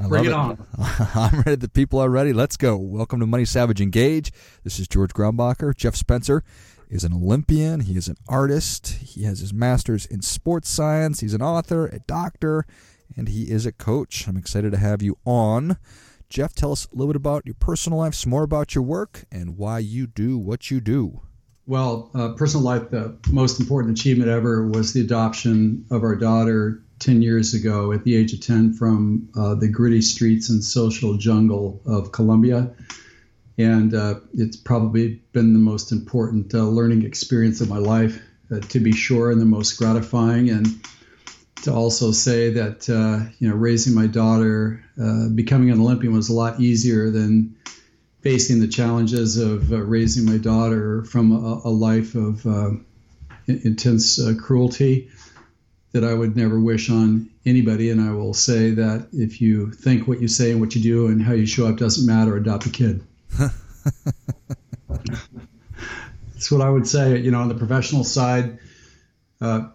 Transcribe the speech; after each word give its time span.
I 0.00 0.06
Bring 0.06 0.26
it, 0.26 0.28
it, 0.28 0.34
on. 0.34 0.64
I'm 1.14 1.40
ready. 1.40 1.56
The 1.56 1.68
people 1.68 1.98
are 1.98 2.08
ready. 2.08 2.32
Let's 2.32 2.56
go. 2.56 2.76
Welcome 2.76 3.18
to 3.18 3.26
Money 3.26 3.44
Savage 3.44 3.80
Engage. 3.80 4.30
This 4.62 4.78
is 4.78 4.86
George 4.86 5.12
Grombacher. 5.12 5.76
Jeff 5.76 5.96
Spencer 5.96 6.44
is 6.88 7.02
an 7.02 7.12
Olympian. 7.12 7.80
He 7.80 7.96
is 7.96 8.06
an 8.06 8.16
artist. 8.28 8.86
He 9.02 9.24
has 9.24 9.40
his 9.40 9.52
master's 9.52 10.06
in 10.06 10.22
sports 10.22 10.68
science. 10.68 11.18
He's 11.18 11.34
an 11.34 11.42
author, 11.42 11.86
a 11.86 11.98
doctor, 12.00 12.64
and 13.16 13.28
he 13.28 13.50
is 13.50 13.66
a 13.66 13.72
coach. 13.72 14.28
I'm 14.28 14.36
excited 14.36 14.70
to 14.70 14.78
have 14.78 15.02
you 15.02 15.18
on. 15.24 15.78
Jeff, 16.28 16.54
tell 16.54 16.70
us 16.70 16.86
a 16.86 16.94
little 16.94 17.12
bit 17.12 17.16
about 17.16 17.44
your 17.44 17.56
personal 17.56 17.98
life, 17.98 18.14
some 18.14 18.30
more 18.30 18.44
about 18.44 18.76
your 18.76 18.84
work, 18.84 19.24
and 19.32 19.56
why 19.56 19.80
you 19.80 20.06
do 20.06 20.38
what 20.38 20.70
you 20.70 20.80
do. 20.80 21.22
Well, 21.66 22.10
uh, 22.14 22.34
personal 22.34 22.64
life, 22.64 22.90
the 22.90 23.18
most 23.32 23.58
important 23.58 23.98
achievement 23.98 24.30
ever 24.30 24.64
was 24.64 24.92
the 24.92 25.00
adoption 25.00 25.86
of 25.90 26.04
our 26.04 26.14
daughter 26.14 26.84
10 26.98 27.22
years 27.22 27.54
ago 27.54 27.92
at 27.92 28.04
the 28.04 28.16
age 28.16 28.32
of 28.32 28.40
10 28.40 28.74
from 28.74 29.28
uh, 29.36 29.54
the 29.54 29.68
gritty 29.68 30.02
streets 30.02 30.48
and 30.48 30.62
social 30.62 31.16
jungle 31.16 31.80
of 31.86 32.12
Colombia. 32.12 32.70
And 33.56 33.94
uh, 33.94 34.20
it's 34.34 34.56
probably 34.56 35.20
been 35.32 35.52
the 35.52 35.58
most 35.58 35.92
important 35.92 36.54
uh, 36.54 36.62
learning 36.62 37.04
experience 37.04 37.60
of 37.60 37.68
my 37.68 37.78
life, 37.78 38.20
uh, 38.52 38.60
to 38.60 38.80
be 38.80 38.92
sure, 38.92 39.30
and 39.30 39.40
the 39.40 39.46
most 39.46 39.72
gratifying. 39.78 40.50
And 40.50 40.66
to 41.62 41.72
also 41.72 42.12
say 42.12 42.50
that, 42.50 42.88
uh, 42.88 43.30
you 43.38 43.48
know, 43.48 43.56
raising 43.56 43.94
my 43.94 44.06
daughter, 44.06 44.84
uh, 45.00 45.28
becoming 45.28 45.70
an 45.70 45.80
Olympian 45.80 46.12
was 46.12 46.28
a 46.28 46.34
lot 46.34 46.60
easier 46.60 47.10
than 47.10 47.56
facing 48.20 48.60
the 48.60 48.68
challenges 48.68 49.36
of 49.36 49.70
raising 49.70 50.24
my 50.24 50.38
daughter 50.38 51.04
from 51.04 51.32
a, 51.32 51.60
a 51.64 51.70
life 51.70 52.14
of 52.14 52.46
intense 53.46 54.20
cruelty 54.40 55.08
that 55.92 56.04
I 56.04 56.12
would 56.14 56.36
never 56.36 56.60
wish 56.60 56.90
on 56.90 57.30
anybody. 57.46 57.90
And 57.90 58.00
I 58.00 58.12
will 58.12 58.34
say 58.34 58.70
that 58.72 59.08
if 59.12 59.40
you 59.40 59.70
think 59.72 60.06
what 60.06 60.20
you 60.20 60.28
say 60.28 60.50
and 60.50 60.60
what 60.60 60.74
you 60.74 60.82
do 60.82 61.06
and 61.06 61.22
how 61.22 61.32
you 61.32 61.46
show 61.46 61.66
up 61.66 61.76
doesn't 61.76 62.06
matter, 62.06 62.36
adopt 62.36 62.66
a 62.66 62.70
kid. 62.70 63.02
That's 66.32 66.50
what 66.50 66.60
I 66.60 66.68
would 66.68 66.86
say. 66.86 67.18
You 67.18 67.30
know, 67.30 67.40
on 67.40 67.48
the 67.48 67.54
professional 67.54 68.04
side, 68.04 68.58
uh, 69.40 69.68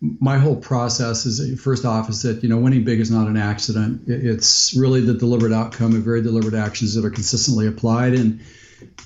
my 0.00 0.38
whole 0.38 0.56
process 0.56 1.26
is 1.26 1.60
first 1.60 1.84
off 1.84 2.08
is 2.08 2.22
that 2.22 2.42
you 2.42 2.48
know 2.48 2.58
winning 2.58 2.82
big 2.82 2.98
is 2.98 3.10
not 3.10 3.28
an 3.28 3.36
accident. 3.36 4.02
It's 4.08 4.74
really 4.74 5.00
the 5.00 5.14
deliberate 5.14 5.52
outcome 5.52 5.94
of 5.94 6.02
very 6.02 6.22
deliberate 6.22 6.54
actions 6.54 6.94
that 6.94 7.04
are 7.04 7.10
consistently 7.10 7.68
applied, 7.68 8.14
and 8.14 8.40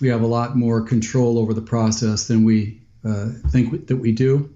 we 0.00 0.08
have 0.08 0.22
a 0.22 0.26
lot 0.26 0.56
more 0.56 0.80
control 0.82 1.38
over 1.38 1.52
the 1.52 1.60
process 1.60 2.28
than 2.28 2.44
we 2.44 2.80
uh, 3.04 3.28
think 3.50 3.88
that 3.88 3.96
we 3.96 4.12
do. 4.12 4.54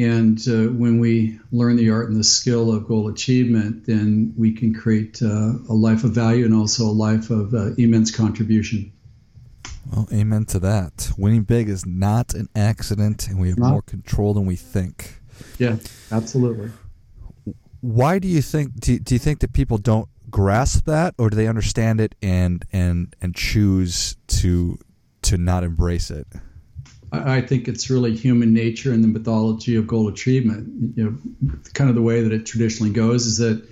And 0.00 0.38
uh, 0.48 0.72
when 0.72 0.98
we 0.98 1.38
learn 1.52 1.76
the 1.76 1.90
art 1.90 2.08
and 2.08 2.18
the 2.18 2.24
skill 2.24 2.72
of 2.72 2.88
goal 2.88 3.08
achievement, 3.08 3.84
then 3.84 4.32
we 4.34 4.52
can 4.52 4.72
create 4.72 5.20
uh, 5.22 5.52
a 5.68 5.74
life 5.74 6.04
of 6.04 6.12
value 6.12 6.46
and 6.46 6.54
also 6.54 6.84
a 6.84 6.86
life 6.86 7.28
of 7.28 7.52
uh, 7.52 7.74
immense 7.76 8.10
contribution. 8.10 8.92
Well, 9.92 10.08
amen 10.10 10.46
to 10.46 10.58
that. 10.60 11.12
Winning 11.18 11.42
big 11.42 11.68
is 11.68 11.84
not 11.84 12.32
an 12.32 12.48
accident, 12.56 13.28
and 13.28 13.38
we 13.38 13.50
have 13.50 13.58
not. 13.58 13.70
more 13.72 13.82
control 13.82 14.32
than 14.32 14.46
we 14.46 14.56
think. 14.56 15.20
Yeah, 15.58 15.76
absolutely. 16.10 16.70
Why 17.82 18.18
do 18.18 18.28
you 18.28 18.40
think? 18.40 18.80
Do, 18.80 18.98
do 18.98 19.14
you 19.14 19.18
think 19.18 19.40
that 19.40 19.52
people 19.52 19.76
don't 19.76 20.08
grasp 20.30 20.86
that, 20.86 21.14
or 21.18 21.28
do 21.28 21.36
they 21.36 21.46
understand 21.46 22.00
it 22.00 22.14
and 22.22 22.64
and 22.72 23.14
and 23.20 23.34
choose 23.34 24.16
to 24.28 24.78
to 25.22 25.36
not 25.36 25.62
embrace 25.62 26.10
it? 26.10 26.26
I 27.12 27.40
think 27.40 27.66
it's 27.66 27.90
really 27.90 28.16
human 28.16 28.52
nature 28.52 28.92
and 28.92 29.02
the 29.02 29.08
mythology 29.08 29.76
of 29.76 29.86
goal 29.86 30.08
achievement. 30.08 30.96
You 30.96 31.04
know, 31.04 31.58
kind 31.74 31.90
of 31.90 31.96
the 31.96 32.02
way 32.02 32.22
that 32.22 32.32
it 32.32 32.46
traditionally 32.46 32.92
goes 32.92 33.26
is 33.26 33.38
that 33.38 33.68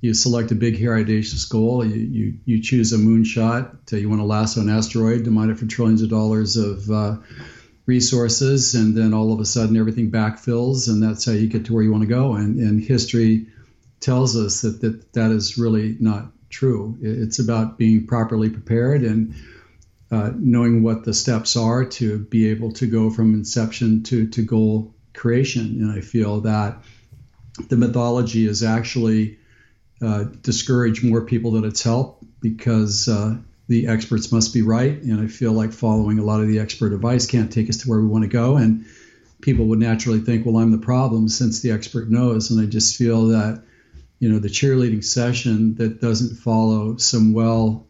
you 0.00 0.14
select 0.14 0.50
a 0.50 0.54
big, 0.54 0.78
hairy, 0.78 1.02
audacious 1.02 1.44
goal. 1.44 1.84
You, 1.84 1.96
you, 1.96 2.38
you 2.46 2.62
choose 2.62 2.92
a 2.92 2.96
moonshot. 2.96 3.92
you 3.92 4.08
want 4.08 4.20
to 4.20 4.24
lasso 4.24 4.62
an 4.62 4.70
asteroid 4.70 5.24
to 5.24 5.30
mine 5.30 5.50
it 5.50 5.58
for 5.58 5.66
trillions 5.66 6.00
of 6.00 6.08
dollars 6.08 6.56
of 6.56 6.90
uh, 6.90 7.16
resources, 7.84 8.74
and 8.74 8.96
then 8.96 9.12
all 9.12 9.32
of 9.32 9.40
a 9.40 9.44
sudden 9.44 9.76
everything 9.76 10.10
backfills, 10.10 10.88
and 10.88 11.02
that's 11.02 11.26
how 11.26 11.32
you 11.32 11.48
get 11.48 11.66
to 11.66 11.74
where 11.74 11.82
you 11.82 11.92
want 11.92 12.02
to 12.02 12.08
go. 12.08 12.34
And, 12.34 12.58
and 12.58 12.82
history 12.82 13.48
tells 14.00 14.36
us 14.36 14.62
that, 14.62 14.80
that 14.80 15.12
that 15.12 15.30
is 15.30 15.58
really 15.58 15.96
not 16.00 16.28
true. 16.48 16.96
It's 17.02 17.38
about 17.38 17.76
being 17.76 18.06
properly 18.06 18.48
prepared 18.48 19.02
and 19.02 19.34
uh, 20.10 20.32
knowing 20.36 20.82
what 20.82 21.04
the 21.04 21.14
steps 21.14 21.56
are 21.56 21.84
to 21.84 22.18
be 22.18 22.48
able 22.48 22.72
to 22.72 22.86
go 22.86 23.10
from 23.10 23.34
inception 23.34 24.02
to, 24.02 24.26
to 24.28 24.42
goal 24.42 24.92
creation. 25.14 25.80
And 25.80 25.92
I 25.92 26.00
feel 26.00 26.40
that 26.40 26.82
the 27.68 27.76
mythology 27.76 28.46
is 28.46 28.62
actually 28.62 29.38
uh, 30.02 30.24
discouraged 30.42 31.04
more 31.04 31.20
people 31.24 31.52
than 31.52 31.64
it's 31.64 31.82
helped 31.82 32.24
because 32.40 33.08
uh, 33.08 33.36
the 33.68 33.86
experts 33.86 34.32
must 34.32 34.52
be 34.52 34.62
right. 34.62 35.00
And 35.02 35.20
I 35.20 35.26
feel 35.28 35.52
like 35.52 35.72
following 35.72 36.18
a 36.18 36.24
lot 36.24 36.40
of 36.40 36.48
the 36.48 36.58
expert 36.58 36.92
advice 36.92 37.26
can't 37.26 37.52
take 37.52 37.68
us 37.68 37.78
to 37.78 37.88
where 37.88 38.00
we 38.00 38.06
want 38.06 38.24
to 38.24 38.28
go. 38.28 38.56
And 38.56 38.86
people 39.40 39.66
would 39.66 39.78
naturally 39.78 40.20
think, 40.20 40.44
well, 40.44 40.56
I'm 40.56 40.72
the 40.72 40.78
problem 40.78 41.28
since 41.28 41.60
the 41.60 41.70
expert 41.70 42.10
knows. 42.10 42.50
And 42.50 42.60
I 42.60 42.66
just 42.66 42.96
feel 42.96 43.28
that, 43.28 43.62
you 44.18 44.28
know, 44.28 44.38
the 44.38 44.48
cheerleading 44.48 45.04
session 45.04 45.76
that 45.76 46.00
doesn't 46.00 46.36
follow 46.36 46.96
some 46.96 47.32
well 47.32 47.86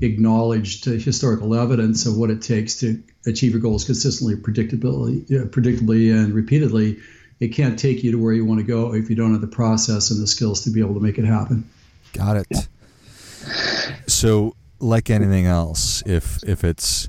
acknowledged 0.00 0.84
historical 0.84 1.54
evidence 1.54 2.06
of 2.06 2.16
what 2.16 2.30
it 2.30 2.42
takes 2.42 2.76
to 2.80 3.02
achieve 3.26 3.52
your 3.52 3.60
goals 3.60 3.84
consistently, 3.84 4.34
predictably, 4.36 5.24
predictably, 5.50 6.12
and 6.12 6.34
repeatedly, 6.34 6.98
it 7.40 7.48
can't 7.48 7.78
take 7.78 8.02
you 8.02 8.12
to 8.12 8.18
where 8.18 8.32
you 8.32 8.44
want 8.44 8.60
to 8.60 8.66
go 8.66 8.94
if 8.94 9.08
you 9.08 9.16
don't 9.16 9.32
have 9.32 9.40
the 9.40 9.46
process 9.46 10.10
and 10.10 10.20
the 10.22 10.26
skills 10.26 10.64
to 10.64 10.70
be 10.70 10.80
able 10.80 10.94
to 10.94 11.00
make 11.00 11.18
it 11.18 11.24
happen. 11.24 11.68
Got 12.12 12.36
it. 12.36 12.46
Yeah. 12.50 12.60
So, 14.06 14.54
like 14.78 15.10
anything 15.10 15.46
else, 15.46 16.02
if 16.06 16.42
if 16.44 16.64
it's 16.64 17.08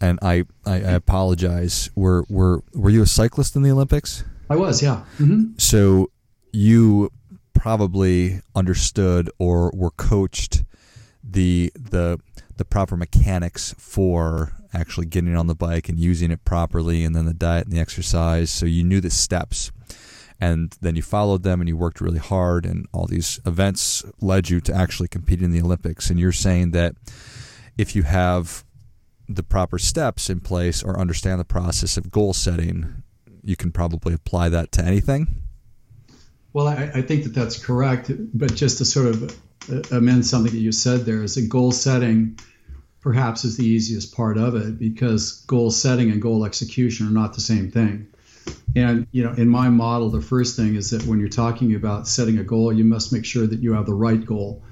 and 0.00 0.18
I, 0.22 0.44
I, 0.64 0.74
I 0.74 0.92
apologize. 0.92 1.90
Were 1.94 2.24
were 2.28 2.62
were 2.74 2.90
you 2.90 3.02
a 3.02 3.06
cyclist 3.06 3.56
in 3.56 3.62
the 3.62 3.70
Olympics? 3.70 4.24
I 4.48 4.56
was, 4.56 4.82
yeah. 4.82 5.04
Mm-hmm. 5.18 5.52
So 5.58 6.10
you 6.52 7.10
probably 7.52 8.40
understood 8.54 9.30
or 9.38 9.72
were 9.74 9.90
coached 9.90 10.64
the 11.28 11.72
the 11.74 12.20
the 12.56 12.64
proper 12.64 12.96
mechanics 12.96 13.74
for 13.78 14.52
actually 14.72 15.06
getting 15.06 15.36
on 15.36 15.46
the 15.46 15.54
bike 15.54 15.88
and 15.88 15.98
using 15.98 16.30
it 16.30 16.44
properly 16.44 17.04
and 17.04 17.14
then 17.14 17.26
the 17.26 17.34
diet 17.34 17.66
and 17.66 17.72
the 17.72 17.80
exercise. 17.80 18.50
So 18.50 18.66
you 18.66 18.84
knew 18.84 19.00
the 19.00 19.10
steps. 19.10 19.72
And 20.38 20.76
then 20.82 20.96
you 20.96 21.02
followed 21.02 21.44
them 21.44 21.60
and 21.60 21.68
you 21.68 21.78
worked 21.78 22.00
really 22.00 22.18
hard 22.18 22.66
and 22.66 22.86
all 22.92 23.06
these 23.06 23.40
events 23.46 24.04
led 24.20 24.50
you 24.50 24.60
to 24.62 24.74
actually 24.74 25.08
compete 25.08 25.40
in 25.40 25.50
the 25.50 25.62
Olympics. 25.62 26.10
And 26.10 26.20
you're 26.20 26.30
saying 26.30 26.72
that 26.72 26.94
if 27.78 27.96
you 27.96 28.02
have 28.02 28.64
the 29.28 29.42
proper 29.42 29.78
steps 29.78 30.28
in 30.28 30.40
place 30.40 30.82
or 30.82 31.00
understand 31.00 31.40
the 31.40 31.44
process 31.44 31.96
of 31.96 32.10
goal 32.10 32.32
setting 32.32 33.02
you 33.42 33.56
can 33.56 33.70
probably 33.70 34.12
apply 34.12 34.48
that 34.48 34.72
to 34.72 34.84
anything? 34.84 35.42
Well 36.52 36.68
I, 36.68 36.90
I 36.94 37.02
think 37.02 37.24
that 37.24 37.34
that's 37.34 37.62
correct 37.64 38.10
but 38.34 38.54
just 38.54 38.78
to 38.78 38.84
sort 38.84 39.08
of 39.08 39.36
Uh, 39.70 39.82
amend 39.90 40.24
something 40.24 40.52
that 40.52 40.58
you 40.58 40.72
said 40.72 41.00
there 41.00 41.22
is 41.22 41.34
that 41.34 41.48
goal 41.48 41.72
setting 41.72 42.38
perhaps 43.00 43.44
is 43.44 43.56
the 43.56 43.64
easiest 43.64 44.14
part 44.14 44.36
of 44.36 44.56
it 44.56 44.78
because 44.78 45.44
goal 45.46 45.70
setting 45.70 46.10
and 46.10 46.20
goal 46.20 46.44
execution 46.44 47.06
are 47.06 47.12
not 47.12 47.34
the 47.34 47.40
same 47.40 47.70
thing. 47.70 48.08
And 48.74 49.06
you 49.12 49.22
know, 49.22 49.32
in 49.32 49.48
my 49.48 49.68
model, 49.68 50.10
the 50.10 50.20
first 50.20 50.56
thing 50.56 50.74
is 50.74 50.90
that 50.90 51.04
when 51.04 51.20
you're 51.20 51.28
talking 51.28 51.74
about 51.74 52.08
setting 52.08 52.38
a 52.38 52.44
goal, 52.44 52.72
you 52.72 52.84
must 52.84 53.12
make 53.12 53.24
sure 53.24 53.46
that 53.46 53.60
you 53.60 53.74
have 53.74 53.86
the 53.86 53.94
right 53.94 54.24
goal. 54.24 54.62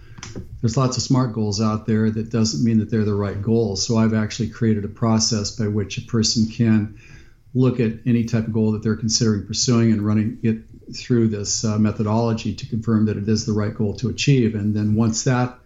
there's 0.60 0.76
lots 0.76 0.96
of 0.96 1.02
smart 1.02 1.32
goals 1.32 1.60
out 1.60 1.86
there 1.86 2.10
that 2.10 2.30
doesn't 2.30 2.64
mean 2.64 2.78
that 2.78 2.90
they're 2.90 3.04
the 3.04 3.14
right 3.14 3.40
goals. 3.40 3.86
So 3.86 3.96
I've 3.96 4.14
actually 4.14 4.50
created 4.50 4.84
a 4.84 4.88
process 4.88 5.52
by 5.52 5.68
which 5.68 5.98
a 5.98 6.02
person 6.02 6.46
can 6.46 6.98
look 7.54 7.78
at 7.78 7.92
any 8.04 8.24
type 8.24 8.48
of 8.48 8.52
goal 8.52 8.72
that 8.72 8.82
they're 8.82 8.96
considering 8.96 9.46
pursuing 9.46 9.92
and 9.92 10.02
running 10.02 10.38
it 10.42 10.58
through 10.92 11.28
this 11.28 11.64
uh, 11.64 11.78
methodology 11.78 12.54
to 12.54 12.66
confirm 12.66 13.06
that 13.06 13.16
it 13.16 13.28
is 13.28 13.46
the 13.46 13.52
right 13.52 13.74
goal 13.74 13.94
to 13.94 14.08
achieve. 14.08 14.54
And 14.54 14.74
then 14.74 14.94
once 14.94 15.24
that 15.24 15.58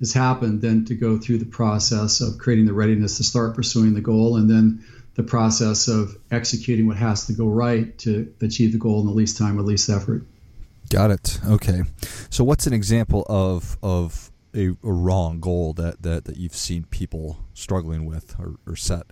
has 0.00 0.12
happened, 0.12 0.62
then 0.62 0.84
to 0.86 0.94
go 0.94 1.18
through 1.18 1.38
the 1.38 1.46
process 1.46 2.20
of 2.20 2.38
creating 2.38 2.66
the 2.66 2.72
readiness 2.72 3.18
to 3.18 3.24
start 3.24 3.54
pursuing 3.54 3.94
the 3.94 4.00
goal 4.00 4.36
and 4.36 4.50
then 4.50 4.84
the 5.14 5.22
process 5.22 5.88
of 5.88 6.16
executing 6.30 6.86
what 6.86 6.96
has 6.96 7.26
to 7.26 7.32
go 7.32 7.46
right 7.46 7.96
to 7.98 8.32
achieve 8.40 8.72
the 8.72 8.78
goal 8.78 9.00
in 9.00 9.06
the 9.06 9.12
least 9.12 9.38
time 9.38 9.56
with 9.56 9.66
least 9.66 9.88
effort. 9.88 10.26
Got 10.90 11.10
it. 11.10 11.40
Okay. 11.46 11.82
So 12.30 12.44
what's 12.44 12.66
an 12.66 12.72
example 12.72 13.24
of 13.28 13.78
of 13.82 14.30
a, 14.54 14.68
a 14.68 14.76
wrong 14.82 15.40
goal 15.40 15.72
that, 15.74 16.02
that, 16.02 16.24
that 16.24 16.36
you've 16.36 16.54
seen 16.54 16.84
people 16.84 17.38
struggling 17.54 18.06
with 18.06 18.36
or, 18.38 18.56
or 18.66 18.76
set? 18.76 19.06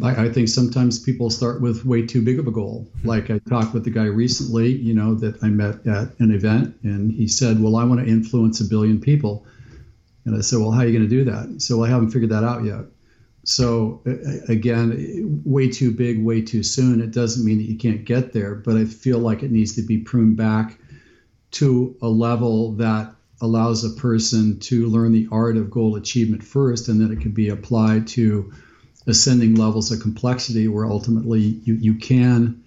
I, 0.00 0.26
I, 0.26 0.28
think 0.30 0.48
sometimes 0.48 0.98
people 0.98 1.28
start 1.28 1.60
with 1.60 1.84
way 1.84 2.06
too 2.06 2.22
big 2.22 2.38
of 2.38 2.46
a 2.46 2.50
goal. 2.50 2.88
Mm-hmm. 2.98 3.08
Like 3.08 3.30
I 3.30 3.38
talked 3.40 3.74
with 3.74 3.84
the 3.84 3.90
guy 3.90 4.04
recently, 4.04 4.72
you 4.72 4.94
know, 4.94 5.14
that 5.16 5.42
I 5.42 5.48
met 5.48 5.86
at 5.86 6.18
an 6.18 6.32
event, 6.32 6.76
and 6.82 7.12
he 7.12 7.28
said, 7.28 7.62
"Well, 7.62 7.76
I 7.76 7.84
want 7.84 8.00
to 8.00 8.06
influence 8.06 8.60
a 8.60 8.64
billion 8.64 9.00
people." 9.00 9.46
And 10.24 10.36
I 10.36 10.40
said, 10.40 10.60
"Well, 10.60 10.70
how 10.70 10.80
are 10.80 10.86
you 10.86 10.96
going 10.96 11.08
to 11.08 11.16
do 11.16 11.24
that?" 11.24 11.60
So 11.60 11.78
well, 11.78 11.86
I 11.86 11.90
haven't 11.90 12.10
figured 12.10 12.30
that 12.30 12.44
out 12.44 12.64
yet. 12.64 12.84
So 13.44 14.02
again, 14.48 15.42
way 15.44 15.68
too 15.68 15.90
big, 15.90 16.22
way 16.22 16.42
too 16.42 16.62
soon. 16.62 17.00
It 17.00 17.10
doesn't 17.10 17.44
mean 17.44 17.58
that 17.58 17.64
you 17.64 17.76
can't 17.76 18.04
get 18.04 18.32
there, 18.32 18.54
but 18.54 18.76
I 18.76 18.84
feel 18.84 19.18
like 19.18 19.42
it 19.42 19.50
needs 19.50 19.74
to 19.74 19.82
be 19.82 19.98
pruned 19.98 20.36
back 20.36 20.78
to 21.52 21.96
a 22.00 22.08
level 22.08 22.72
that 22.76 23.14
allows 23.40 23.84
a 23.84 24.00
person 24.00 24.60
to 24.60 24.86
learn 24.86 25.10
the 25.10 25.26
art 25.32 25.56
of 25.56 25.70
goal 25.70 25.96
achievement 25.96 26.44
first, 26.44 26.88
and 26.88 27.00
then 27.00 27.10
it 27.10 27.20
can 27.20 27.32
be 27.32 27.48
applied 27.48 28.06
to 28.06 28.52
ascending 29.06 29.54
levels 29.54 29.90
of 29.90 30.00
complexity 30.00 30.68
where 30.68 30.84
ultimately 30.84 31.40
you, 31.40 31.74
you 31.74 31.94
can 31.94 32.62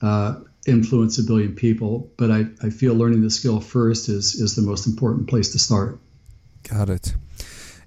uh, 0.00 0.36
influence 0.66 1.18
a 1.18 1.22
billion 1.22 1.54
people. 1.54 2.10
But 2.16 2.30
I, 2.30 2.46
I 2.62 2.70
feel 2.70 2.94
learning 2.94 3.22
the 3.22 3.30
skill 3.30 3.60
first 3.60 4.08
is, 4.08 4.34
is 4.34 4.56
the 4.56 4.62
most 4.62 4.86
important 4.86 5.28
place 5.28 5.50
to 5.52 5.58
start. 5.58 5.98
Got 6.68 6.88
it. 6.88 7.14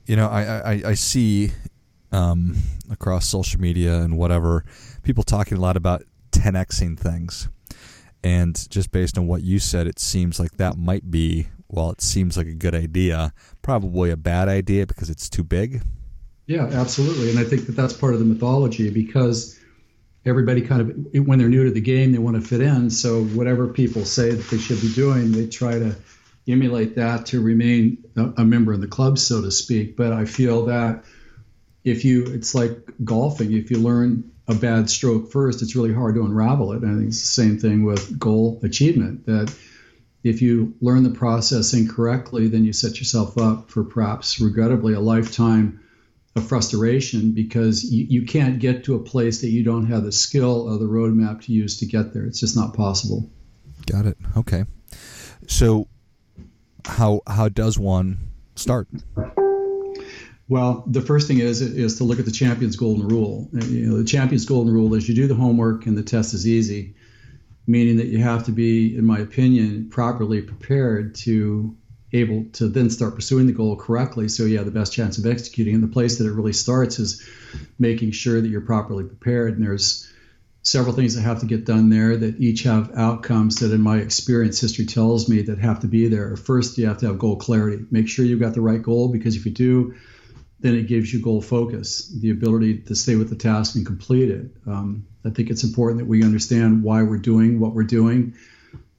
You 0.06 0.16
know, 0.16 0.28
I, 0.28 0.44
I, 0.44 0.82
I 0.86 0.94
see 0.94 1.52
um, 2.12 2.56
across 2.90 3.28
social 3.28 3.60
media 3.60 4.00
and 4.00 4.18
whatever 4.18 4.64
people 5.04 5.24
talking 5.24 5.58
a 5.58 5.62
lot 5.62 5.76
about 5.76 6.04
10xing 6.32 6.98
things. 7.00 7.50
And 8.24 8.70
just 8.70 8.92
based 8.92 9.18
on 9.18 9.28
what 9.28 9.44
you 9.44 9.60
said, 9.60 9.88
it 9.88 10.00
seems 10.00 10.40
like 10.40 10.58
that 10.58 10.78
might 10.78 11.10
be, 11.12 11.48
while 11.68 11.92
it 11.92 12.02
seems 12.02 12.38
like 12.38 12.48
a 12.48 12.54
good 12.54 12.76
idea, 12.76 13.34
probably 13.62 14.12
a 14.12 14.18
bad 14.18 14.48
idea 14.48 14.88
because 14.88 15.10
it's 15.10 15.30
too 15.30 15.44
big. 15.44 15.82
Yeah, 16.48 16.66
absolutely. 16.66 17.30
And 17.30 17.38
I 17.40 17.44
think 17.44 17.66
that 17.66 17.74
that's 17.74 17.94
part 17.94 18.14
of 18.14 18.20
the 18.20 18.26
mythology 18.26 18.90
because 18.90 19.60
everybody 20.26 20.62
kind 20.62 20.82
of, 20.82 21.28
when 21.28 21.40
they're 21.40 21.50
new 21.50 21.66
to 21.66 21.72
the 21.72 21.82
game, 21.82 22.14
they 22.14 22.18
want 22.18 22.42
to 22.42 22.42
fit 22.42 22.62
in. 22.62 22.90
So 22.90 23.24
whatever 23.26 23.68
people 23.68 24.06
say 24.06 24.32
that 24.32 24.50
they 24.50 24.58
should 24.58 24.82
be 24.82 24.92
doing, 24.94 25.34
they 25.34 25.48
try 25.48 25.78
to 25.78 25.96
emulate 26.48 26.96
that 26.96 27.26
to 27.28 27.42
remain 27.42 28.04
a, 28.16 28.46
member 28.46 28.74
in 28.74 28.80
the 28.80 28.88
club, 28.88 29.20
so 29.20 29.42
to 29.42 29.52
speak. 29.52 29.98
But 29.98 30.14
I 30.14 30.24
feel 30.24 30.66
that 30.68 31.04
if 31.84 32.06
you, 32.06 32.24
it's 32.26 32.56
like 32.56 32.80
golfing, 33.04 33.52
if 33.52 33.70
you 33.70 33.80
learn 33.80 34.32
a 34.48 34.56
bad 34.56 34.90
stroke 34.90 35.30
first, 35.30 35.62
it's 35.62 35.76
really 35.76 35.94
hard 35.94 36.16
to 36.16 36.24
unravel 36.24 36.72
it. 36.72 36.82
And 36.82 36.92
I 36.92 36.96
think 36.96 37.10
it's 37.10 37.20
the 37.20 37.42
same 37.42 37.60
thing 37.60 37.84
with 37.84 38.18
goal 38.18 38.62
achievement 38.64 39.26
that 39.26 39.54
if 40.24 40.42
you 40.42 40.76
learn 40.80 41.04
the 41.04 41.10
process 41.10 41.74
incorrectly, 41.74 42.48
then 42.48 42.64
you 42.64 42.72
set 42.72 43.00
yourself 43.00 43.38
up 43.38 43.70
for 43.70 43.84
perhaps 43.84 44.40
regrettably 44.40 44.94
a 44.94 45.02
lifetime 45.02 45.82
of 46.38 46.48
frustration 46.48 47.32
because 47.34 47.84
you, 47.84 48.06
you 48.10 48.26
can't 48.26 48.60
get 48.60 48.86
to 48.86 48.96
a 48.96 49.00
place 49.00 49.42
that 49.42 49.50
you 49.50 49.64
don't 49.64 49.88
have 49.88 50.04
the 50.04 50.12
skill 50.12 50.70
or 50.70 50.78
the 50.78 50.86
roadmap 50.86 51.42
to 51.46 51.52
use 51.52 51.80
to 51.80 51.86
get 51.86 52.14
there. 52.14 52.26
It's 52.26 52.40
just 52.40 52.56
not 52.56 52.74
possible. 52.74 53.30
Got 53.86 54.06
it. 54.06 54.18
Okay. 54.38 54.66
So 55.48 55.88
how 56.86 57.22
how 57.28 57.50
does 57.50 57.78
one 57.78 58.32
start? 58.56 58.88
Well, 60.50 60.84
the 60.88 61.02
first 61.02 61.28
thing 61.28 61.40
is 61.40 61.62
is 61.62 61.98
to 61.98 62.04
look 62.04 62.20
at 62.20 62.26
the 62.26 62.32
champion's 62.32 62.76
golden 62.76 63.08
rule. 63.08 63.50
You 63.54 63.88
know, 63.88 63.98
the 63.98 64.06
champion's 64.06 64.46
golden 64.46 64.74
rule 64.74 64.94
is 64.94 65.08
you 65.10 65.16
do 65.16 65.28
the 65.28 65.36
homework 65.36 65.86
and 65.86 65.98
the 65.98 66.04
test 66.04 66.34
is 66.34 66.48
easy, 66.48 66.96
meaning 67.66 67.98
that 67.98 68.08
you 68.08 68.20
have 68.20 68.46
to 68.46 68.52
be, 68.52 68.96
in 68.96 69.06
my 69.06 69.20
opinion, 69.20 69.90
properly 69.90 70.42
prepared 70.42 71.16
to 71.16 71.76
able 72.14 72.46
to 72.54 72.68
then 72.68 72.90
start 72.90 73.16
pursuing 73.16 73.48
the 73.48 73.54
goal 73.54 73.76
correctly 73.76 74.30
so 74.30 74.44
you 74.44 74.58
have 74.58 74.66
the 74.66 74.72
best 74.72 74.94
chance 74.94 75.18
of 75.18 75.26
executing. 75.26 75.74
And 75.74 75.84
the 75.84 75.88
place 75.88 76.18
that 76.18 76.26
it 76.26 76.32
really 76.32 76.54
starts 76.54 77.00
is 77.00 77.28
making 77.78 78.12
sure 78.12 78.40
that 78.40 78.48
you're 78.48 78.62
properly 78.62 79.04
prepared. 79.04 79.56
And 79.56 79.64
there's 79.64 80.10
several 80.64 80.96
things 80.96 81.16
that 81.16 81.22
have 81.22 81.40
to 81.42 81.46
get 81.46 81.66
done 81.66 81.90
there 81.90 82.16
that 82.16 82.40
each 82.40 82.64
have 82.64 82.92
outcomes 82.96 83.58
that, 83.58 83.74
in 83.74 83.82
my 83.82 83.98
experience, 83.98 84.60
history 84.60 84.86
tells 84.86 85.28
me 85.28 85.42
that 85.44 85.60
have 85.60 85.82
to 85.82 85.88
be 85.88 86.08
there. 86.08 86.36
First, 86.38 86.78
you 86.78 86.88
have 86.88 86.98
to 87.00 87.08
have 87.08 87.20
goal 87.20 87.36
clarity. 87.36 87.86
Make 87.92 88.08
sure 88.08 88.26
you've 88.26 88.40
got 88.40 88.54
the 88.54 88.62
right 88.62 88.82
goal 88.82 89.10
because 89.10 89.36
if 89.36 89.46
you 89.46 89.52
do, 89.52 89.96
then 90.60 90.76
it 90.76 90.88
gives 90.88 91.14
you 91.14 91.22
goal 91.22 91.42
focus, 91.42 92.08
the 92.20 92.32
ability 92.32 92.80
to 92.80 92.96
stay 92.96 93.16
with 93.16 93.30
the 93.30 93.36
task 93.36 93.76
and 93.76 93.86
complete 93.86 94.32
it. 94.32 94.50
Um, 94.66 95.06
I 95.24 95.30
think 95.30 95.50
it's 95.50 95.64
important 95.64 96.00
that 96.00 96.08
we 96.08 96.24
understand 96.24 96.84
why 96.84 97.04
we're 97.04 97.18
doing 97.18 97.60
what 97.60 97.74
we're 97.74 97.84
doing 97.84 98.34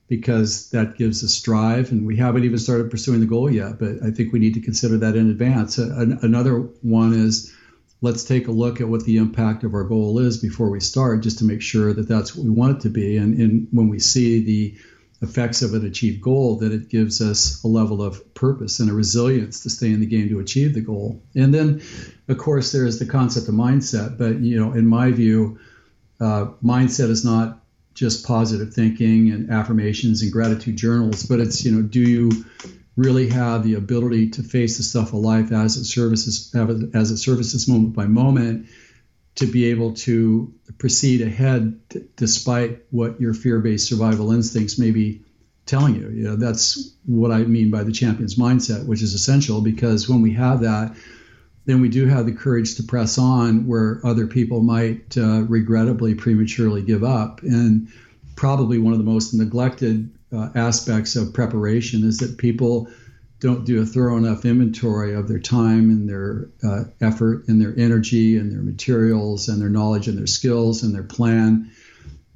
because 0.09 0.71
that 0.71 0.97
gives 0.97 1.23
us 1.23 1.41
drive. 1.41 1.93
And 1.93 2.07
we 2.07 2.17
haven't 2.17 2.45
even 2.45 2.59
started 2.59 2.91
pursuing 2.91 3.21
the 3.21 3.27
goal 3.27 3.51
yet, 3.51 3.79
but 3.79 4.03
I 4.03 4.11
think 4.11 4.33
we 4.33 4.39
need 4.39 4.55
to 4.55 4.61
consider 4.61 4.97
that 4.99 5.17
in 5.17 5.31
advance. 5.31 5.79
another 5.79 6.61
one 6.83 7.13
is 7.13 7.55
let's 8.01 8.25
take 8.25 8.49
a 8.49 8.53
look 8.53 8.81
at 8.81 8.89
what 8.89 9.05
the 9.05 9.19
impact 9.19 9.65
of 9.65 9.75
our 9.75 9.85
goal 9.85 10.19
is 10.19 10.39
before 10.39 10.71
we 10.71 10.81
start, 10.81 11.23
just 11.23 11.39
to 11.39 11.45
make 11.45 11.61
sure 11.61 11.93
that 11.93 12.09
that's 12.09 12.35
what 12.35 12.45
we 12.45 12.51
want 12.51 12.79
it 12.79 12.81
to 12.83 12.91
be. 12.91 13.17
And, 13.17 13.39
and 13.39 13.69
when 13.71 13.89
we 13.89 13.99
see 13.99 14.43
the 14.45 14.79
effects 15.21 15.63
of 15.63 15.75
an 15.75 15.85
achieved 15.85 16.23
goal, 16.23 16.59
that 16.59 16.73
it 16.73 16.89
gives 16.89 17.21
us 17.21 17.63
a 17.65 17.67
level 17.67 18.01
of 18.01 18.35
purpose 18.35 18.79
and 18.79 18.89
a 18.89 18.95
resilience 18.95 19.65
to 19.65 19.71
stay 19.71 19.93
in 19.93 20.01
the 20.01 20.07
game 20.07 20.29
to 20.29 20.39
achieve 20.39 20.75
the 20.75 20.81
goal. 20.81 21.21
And 21.35 21.53
then, 21.53 21.83
of 22.29 22.39
course, 22.39 22.73
there 22.73 22.87
is 22.87 22.99
the 22.99 23.07
concept 23.07 23.49
of 23.49 23.55
mindset. 23.55 24.17
But 24.17 24.39
you 24.39 24.59
know, 24.59 24.73
in 24.73 24.87
my 24.87 25.11
view, 25.11 25.59
uh, 26.21 26.53
mindset 26.65 27.11
is 27.11 27.25
not 27.25 27.61
just 27.99 28.25
positive 28.25 28.73
thinking 28.73 29.31
and 29.31 29.51
affirmations 29.51 30.23
and 30.23 30.33
gratitude 30.33 30.77
journals, 30.77 31.25
but 31.25 31.41
it's, 31.41 31.65
you 31.65 31.73
know, 31.73 31.83
do 31.83 32.01
you 32.01 32.31
really 32.97 33.29
have 33.29 33.65
the 33.65 33.75
ability 33.75 34.31
to 34.31 34.43
face 34.43 34.77
the 34.77 34.83
stuff 34.83 35.09
of 35.09 35.21
life 35.21 35.53
as 35.53 35.77
it 35.77 35.85
services 35.85 36.55
as 36.95 37.11
it 37.11 37.17
services 37.17 37.69
moment 37.69 37.95
by 37.95 38.07
moment 38.07 38.67
to 39.37 39.47
be 39.47 39.67
able 39.67 39.95
to 39.95 40.53
proceed 40.79 41.21
ahead 41.21 41.79
despite 42.17 42.83
what 42.91 43.21
your 43.21 43.35
fear-based 43.35 43.89
survival 43.89 44.33
instincts 44.33 44.79
may 44.79 44.91
be 44.91 45.23
telling 45.65 45.95
you. 45.95 46.09
You 46.09 46.25
know, 46.25 46.37
that's 46.37 46.93
what 47.05 47.31
I 47.31 47.39
mean 47.39 47.71
by 47.71 47.85
the 47.85 47.93
champion's 47.93 48.37
mindset, 48.37 48.87
which 48.87 49.03
is 49.03 49.15
essential 49.15 49.61
because 49.61 50.09
when 50.09 50.23
we 50.23 50.33
have 50.35 50.61
that, 50.61 50.97
then 51.69 51.83
we 51.83 51.91
do 51.91 52.07
have 52.07 52.25
the 52.25 52.33
courage 52.33 52.77
to 52.77 52.83
press 52.83 53.19
on 53.19 53.67
where 53.67 54.01
other 54.03 54.27
people 54.27 54.63
might 54.63 55.19
uh, 55.19 55.43
regrettably 55.43 56.15
prematurely 56.15 56.81
give 56.81 57.05
up. 57.05 57.43
And 57.43 57.89
probably 58.37 58.79
one 58.79 58.95
of 58.95 58.99
the 58.99 59.05
most 59.05 59.35
neglected 59.35 60.11
uh, 60.33 60.49
aspects 60.55 61.15
of 61.15 61.35
preparation 61.35 62.05
is 62.05 62.17
that 62.19 62.39
people 62.39 62.89
don't 63.41 63.67
do 63.67 63.83
a 63.83 63.85
thorough 63.85 64.17
enough 64.17 64.47
inventory 64.47 65.13
of 65.13 65.29
their 65.29 65.41
time 65.41 65.91
and 65.91 66.09
their 66.09 66.49
uh, 66.65 66.85
effort 67.03 67.47
and 67.49 67.61
their 67.61 67.75
energy 67.77 68.39
and 68.39 68.51
their 68.51 68.63
materials 68.63 69.49
and 69.49 69.61
their 69.61 69.69
knowledge 69.69 70.09
and 70.09 70.17
their 70.17 70.27
skills 70.27 70.83
and 70.83 70.95
their 70.95 71.03
plan 71.03 71.71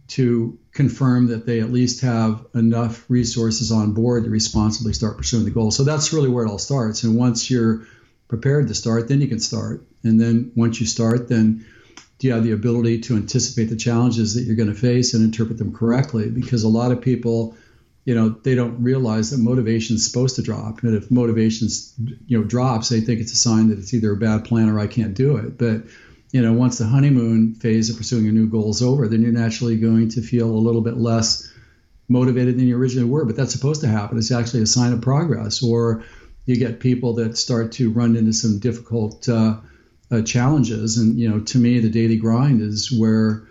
to 0.08 0.58
confirm 0.72 1.28
that 1.28 1.46
they 1.46 1.60
at 1.60 1.72
least 1.72 2.02
have 2.02 2.44
enough 2.54 3.06
resources 3.08 3.72
on 3.72 3.94
board 3.94 4.24
to 4.24 4.30
responsibly 4.30 4.92
start 4.92 5.16
pursuing 5.16 5.46
the 5.46 5.50
goal. 5.50 5.70
So 5.70 5.84
that's 5.84 6.12
really 6.12 6.28
where 6.28 6.44
it 6.44 6.50
all 6.50 6.58
starts. 6.58 7.02
And 7.02 7.16
once 7.16 7.50
you're 7.50 7.86
prepared 8.32 8.68
to 8.68 8.74
start, 8.74 9.08
then 9.08 9.20
you 9.20 9.28
can 9.28 9.40
start. 9.40 9.84
And 10.02 10.18
then 10.18 10.52
once 10.56 10.80
you 10.80 10.86
start, 10.86 11.28
then 11.28 11.66
do 12.18 12.26
you 12.26 12.32
have 12.32 12.44
the 12.44 12.52
ability 12.52 13.00
to 13.02 13.16
anticipate 13.16 13.66
the 13.66 13.76
challenges 13.76 14.34
that 14.34 14.44
you're 14.44 14.56
going 14.56 14.72
to 14.72 14.74
face 14.74 15.12
and 15.12 15.22
interpret 15.22 15.58
them 15.58 15.74
correctly? 15.74 16.30
Because 16.30 16.62
a 16.62 16.68
lot 16.68 16.92
of 16.92 17.02
people, 17.02 17.54
you 18.06 18.14
know, 18.14 18.30
they 18.30 18.54
don't 18.54 18.82
realize 18.82 19.32
that 19.32 19.38
motivation 19.38 19.96
is 19.96 20.06
supposed 20.06 20.36
to 20.36 20.42
drop. 20.42 20.82
And 20.82 20.96
if 20.96 21.10
motivation, 21.10 21.68
you 22.26 22.38
know, 22.38 22.44
drops, 22.44 22.88
they 22.88 23.02
think 23.02 23.20
it's 23.20 23.34
a 23.34 23.36
sign 23.36 23.68
that 23.68 23.78
it's 23.78 23.92
either 23.92 24.12
a 24.12 24.16
bad 24.16 24.46
plan 24.46 24.70
or 24.70 24.80
I 24.80 24.86
can't 24.86 25.12
do 25.12 25.36
it. 25.36 25.58
But 25.58 25.82
you 26.30 26.40
know, 26.40 26.54
once 26.54 26.78
the 26.78 26.86
honeymoon 26.86 27.52
phase 27.56 27.90
of 27.90 27.98
pursuing 27.98 28.26
a 28.26 28.32
new 28.32 28.48
goal 28.48 28.70
is 28.70 28.82
over, 28.82 29.08
then 29.08 29.20
you're 29.20 29.32
naturally 29.32 29.76
going 29.76 30.08
to 30.08 30.22
feel 30.22 30.48
a 30.48 30.64
little 30.66 30.80
bit 30.80 30.96
less 30.96 31.52
motivated 32.08 32.56
than 32.56 32.66
you 32.66 32.78
originally 32.78 33.10
were. 33.10 33.26
But 33.26 33.36
that's 33.36 33.52
supposed 33.52 33.82
to 33.82 33.88
happen. 33.88 34.16
It's 34.16 34.32
actually 34.32 34.62
a 34.62 34.66
sign 34.66 34.94
of 34.94 35.02
progress. 35.02 35.62
Or 35.62 36.02
you 36.44 36.56
get 36.56 36.80
people 36.80 37.14
that 37.14 37.36
start 37.36 37.72
to 37.72 37.90
run 37.90 38.16
into 38.16 38.32
some 38.32 38.58
difficult 38.58 39.28
uh, 39.28 39.56
uh, 40.10 40.22
challenges. 40.22 40.98
And 40.98 41.18
you 41.18 41.28
know, 41.28 41.40
to 41.40 41.58
me, 41.58 41.78
the 41.80 41.90
daily 41.90 42.16
grind 42.16 42.60
is 42.60 42.90
where 42.90 43.46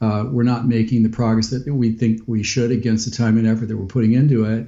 uh, 0.00 0.24
we're 0.28 0.42
not 0.42 0.66
making 0.66 1.02
the 1.02 1.08
progress 1.08 1.50
that 1.50 1.66
we 1.66 1.92
think 1.92 2.22
we 2.26 2.42
should 2.42 2.70
against 2.70 3.10
the 3.10 3.16
time 3.16 3.38
and 3.38 3.46
effort 3.46 3.66
that 3.66 3.76
we're 3.76 3.86
putting 3.86 4.12
into 4.12 4.44
it. 4.44 4.66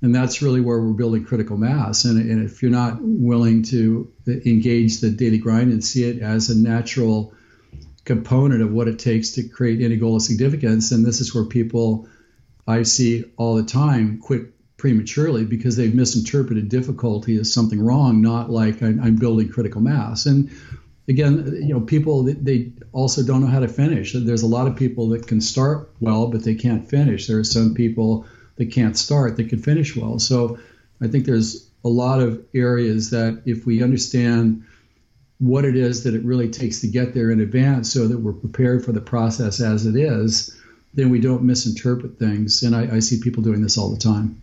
and 0.00 0.14
that's 0.14 0.40
really 0.40 0.60
where 0.60 0.80
we're 0.80 0.92
building 0.92 1.24
critical 1.24 1.56
mass. 1.56 2.04
And, 2.04 2.18
and 2.30 2.44
if 2.44 2.62
you're 2.62 2.70
not 2.70 2.98
willing 3.00 3.64
to 3.64 4.10
engage 4.26 5.00
the 5.00 5.10
daily 5.10 5.38
grind 5.38 5.72
and 5.72 5.84
see 5.84 6.04
it 6.04 6.22
as 6.22 6.48
a 6.48 6.56
natural 6.56 7.34
component 8.04 8.62
of 8.62 8.72
what 8.72 8.88
it 8.88 8.98
takes 8.98 9.32
to 9.32 9.46
create 9.46 9.82
any 9.82 9.96
goal 9.96 10.16
of 10.16 10.22
significance, 10.22 10.90
then 10.90 11.02
this 11.02 11.20
is 11.20 11.34
where 11.34 11.44
people 11.44 12.08
I 12.66 12.84
see 12.84 13.24
all 13.36 13.56
the 13.56 13.64
time 13.64 14.18
quit 14.18 14.52
prematurely 14.78 15.44
because 15.44 15.76
they've 15.76 15.94
misinterpreted 15.94 16.68
difficulty 16.68 17.36
as 17.36 17.52
something 17.52 17.82
wrong, 17.82 18.22
not 18.22 18.48
like 18.48 18.80
I'm, 18.80 19.00
I'm 19.02 19.16
building 19.16 19.50
critical 19.50 19.82
mass. 19.82 20.24
And 20.24 20.50
again, 21.08 21.58
you 21.60 21.74
know, 21.74 21.80
people 21.80 22.22
they 22.22 22.72
also 22.92 23.22
don't 23.22 23.40
know 23.40 23.48
how 23.48 23.60
to 23.60 23.68
finish. 23.68 24.14
There's 24.14 24.42
a 24.42 24.46
lot 24.46 24.68
of 24.68 24.76
people 24.76 25.08
that 25.10 25.26
can 25.26 25.40
start 25.40 25.90
well, 26.00 26.28
but 26.28 26.44
they 26.44 26.54
can't 26.54 26.88
finish. 26.88 27.26
There 27.26 27.38
are 27.38 27.44
some 27.44 27.74
people 27.74 28.24
that 28.56 28.72
can't 28.72 28.96
start 28.96 29.36
that 29.36 29.48
can 29.48 29.60
finish 29.60 29.96
well. 29.96 30.18
So 30.20 30.58
I 31.00 31.08
think 31.08 31.26
there's 31.26 31.68
a 31.84 31.88
lot 31.88 32.20
of 32.20 32.44
areas 32.54 33.10
that 33.10 33.42
if 33.46 33.66
we 33.66 33.82
understand 33.82 34.64
what 35.38 35.64
it 35.64 35.76
is 35.76 36.04
that 36.04 36.14
it 36.14 36.24
really 36.24 36.50
takes 36.50 36.80
to 36.80 36.88
get 36.88 37.14
there 37.14 37.30
in 37.30 37.40
advance 37.40 37.92
so 37.92 38.08
that 38.08 38.18
we're 38.18 38.32
prepared 38.32 38.84
for 38.84 38.92
the 38.92 39.00
process 39.00 39.60
as 39.60 39.86
it 39.86 39.96
is, 39.96 40.56
then 40.94 41.10
we 41.10 41.20
don't 41.20 41.44
misinterpret 41.44 42.18
things. 42.18 42.62
And 42.62 42.74
I, 42.74 42.96
I 42.96 42.98
see 43.00 43.20
people 43.20 43.42
doing 43.42 43.62
this 43.62 43.78
all 43.78 43.90
the 43.90 44.00
time. 44.00 44.40